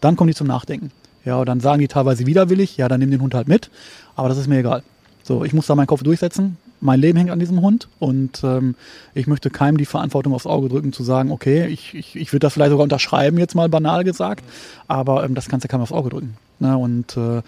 Dann 0.00 0.16
kommen 0.16 0.26
die 0.26 0.34
zum 0.34 0.48
Nachdenken. 0.48 0.90
Ja, 1.24 1.36
und 1.36 1.48
dann 1.48 1.60
sagen 1.60 1.78
die 1.78 1.86
teilweise 1.86 2.26
widerwillig, 2.26 2.76
ja, 2.76 2.88
dann 2.88 2.98
nimm 2.98 3.12
den 3.12 3.20
Hund 3.20 3.32
halt 3.32 3.46
mit, 3.46 3.70
aber 4.16 4.28
das 4.28 4.38
ist 4.38 4.48
mir 4.48 4.58
egal. 4.58 4.82
So, 5.22 5.44
ich 5.44 5.52
muss 5.52 5.68
da 5.68 5.76
meinen 5.76 5.86
Kopf 5.86 6.02
durchsetzen. 6.02 6.56
Mein 6.80 6.98
Leben 6.98 7.16
hängt 7.16 7.30
an 7.30 7.38
diesem 7.38 7.60
Hund 7.60 7.86
und 8.00 8.42
ähm, 8.42 8.74
ich 9.14 9.28
möchte 9.28 9.50
keinem 9.50 9.76
die 9.76 9.86
Verantwortung 9.86 10.34
aufs 10.34 10.46
Auge 10.46 10.68
drücken, 10.68 10.92
zu 10.92 11.04
sagen, 11.04 11.30
okay, 11.30 11.68
ich, 11.68 11.94
ich, 11.94 12.16
ich 12.16 12.32
würde 12.32 12.40
das 12.40 12.54
vielleicht 12.54 12.72
sogar 12.72 12.82
unterschreiben, 12.82 13.38
jetzt 13.38 13.54
mal 13.54 13.68
banal 13.68 14.02
gesagt, 14.02 14.42
aber 14.88 15.22
ähm, 15.22 15.36
das 15.36 15.48
kannst 15.48 15.62
du 15.62 15.68
keinem 15.68 15.82
aufs 15.82 15.92
Auge 15.92 16.10
drücken. 16.10 16.36
Ne? 16.58 16.76
Und 16.76 17.16
äh, 17.16 17.42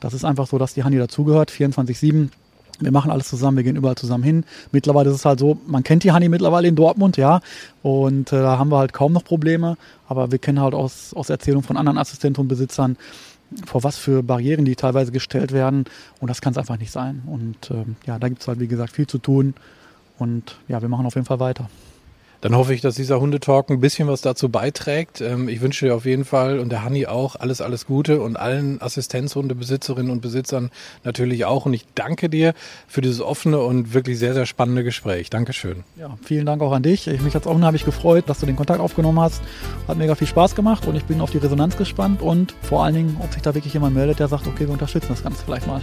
das 0.00 0.14
ist 0.14 0.24
einfach 0.24 0.46
so, 0.46 0.58
dass 0.58 0.74
die 0.74 0.84
Hani 0.84 0.98
dazugehört, 0.98 1.50
24-7 1.50 2.30
wir 2.80 2.92
machen 2.92 3.10
alles 3.10 3.28
zusammen, 3.28 3.56
wir 3.56 3.64
gehen 3.64 3.76
überall 3.76 3.96
zusammen 3.96 4.22
hin. 4.22 4.44
Mittlerweile 4.72 5.10
ist 5.10 5.16
es 5.16 5.24
halt 5.24 5.40
so, 5.40 5.58
man 5.66 5.82
kennt 5.82 6.04
die 6.04 6.12
Honey 6.12 6.28
mittlerweile 6.28 6.68
in 6.68 6.76
Dortmund, 6.76 7.16
ja. 7.16 7.40
Und 7.82 8.32
äh, 8.32 8.40
da 8.40 8.58
haben 8.58 8.70
wir 8.70 8.78
halt 8.78 8.92
kaum 8.92 9.12
noch 9.12 9.24
Probleme. 9.24 9.76
Aber 10.06 10.30
wir 10.30 10.38
kennen 10.38 10.60
halt 10.60 10.74
aus, 10.74 11.12
aus 11.14 11.30
Erzählungen 11.30 11.66
von 11.66 11.76
anderen 11.76 11.98
Assistenten 11.98 12.40
und 12.40 12.48
Besitzern, 12.48 12.96
vor 13.66 13.82
was 13.82 13.96
für 13.96 14.22
Barrieren 14.22 14.64
die 14.64 14.76
teilweise 14.76 15.10
gestellt 15.12 15.52
werden. 15.52 15.84
Und 16.20 16.28
das 16.28 16.40
kann 16.40 16.52
es 16.52 16.58
einfach 16.58 16.78
nicht 16.78 16.92
sein. 16.92 17.22
Und 17.26 17.70
ähm, 17.70 17.96
ja, 18.06 18.18
da 18.18 18.28
gibt 18.28 18.42
es 18.42 18.48
halt, 18.48 18.60
wie 18.60 18.68
gesagt, 18.68 18.92
viel 18.92 19.06
zu 19.06 19.18
tun. 19.18 19.54
Und 20.18 20.56
ja, 20.68 20.80
wir 20.80 20.88
machen 20.88 21.06
auf 21.06 21.14
jeden 21.14 21.26
Fall 21.26 21.40
weiter. 21.40 21.68
Dann 22.40 22.54
hoffe 22.54 22.72
ich, 22.72 22.80
dass 22.80 22.94
dieser 22.94 23.20
Hundetalk 23.20 23.68
ein 23.68 23.80
bisschen 23.80 24.06
was 24.06 24.20
dazu 24.20 24.48
beiträgt. 24.48 25.20
Ähm, 25.20 25.48
ich 25.48 25.60
wünsche 25.60 25.86
dir 25.86 25.94
auf 25.96 26.04
jeden 26.04 26.24
Fall 26.24 26.60
und 26.60 26.70
der 26.70 26.84
Hanni 26.84 27.06
auch 27.06 27.34
alles, 27.36 27.60
alles 27.60 27.86
Gute 27.86 28.20
und 28.20 28.36
allen 28.36 28.80
Assistenzhundebesitzerinnen 28.80 30.12
und 30.12 30.20
Besitzern 30.20 30.70
natürlich 31.02 31.44
auch. 31.46 31.66
Und 31.66 31.74
ich 31.74 31.84
danke 31.96 32.28
dir 32.28 32.54
für 32.86 33.00
dieses 33.00 33.20
offene 33.20 33.58
und 33.58 33.92
wirklich 33.92 34.18
sehr, 34.18 34.34
sehr 34.34 34.46
spannende 34.46 34.84
Gespräch. 34.84 35.30
Dankeschön. 35.30 35.82
Ja, 35.96 36.16
vielen 36.22 36.46
Dank 36.46 36.62
auch 36.62 36.72
an 36.72 36.82
dich. 36.82 37.06
Mich 37.06 37.34
hat 37.34 37.42
es 37.42 37.48
auch 37.48 37.54
unheimlich 37.54 37.84
gefreut, 37.84 38.24
dass 38.28 38.38
du 38.38 38.46
den 38.46 38.56
Kontakt 38.56 38.80
aufgenommen 38.80 39.18
hast. 39.20 39.42
Hat 39.88 39.98
mega 39.98 40.14
viel 40.14 40.28
Spaß 40.28 40.54
gemacht 40.54 40.86
und 40.86 40.94
ich 40.94 41.04
bin 41.04 41.20
auf 41.20 41.30
die 41.30 41.38
Resonanz 41.38 41.76
gespannt 41.76 42.22
und 42.22 42.54
vor 42.62 42.84
allen 42.84 42.94
Dingen, 42.94 43.16
ob 43.20 43.32
sich 43.32 43.42
da 43.42 43.54
wirklich 43.54 43.74
jemand 43.74 43.94
meldet, 43.94 44.20
der 44.20 44.28
sagt, 44.28 44.46
okay, 44.46 44.66
wir 44.66 44.70
unterstützen 44.70 45.08
das 45.08 45.22
Ganze 45.24 45.42
vielleicht 45.44 45.66
mal. 45.66 45.82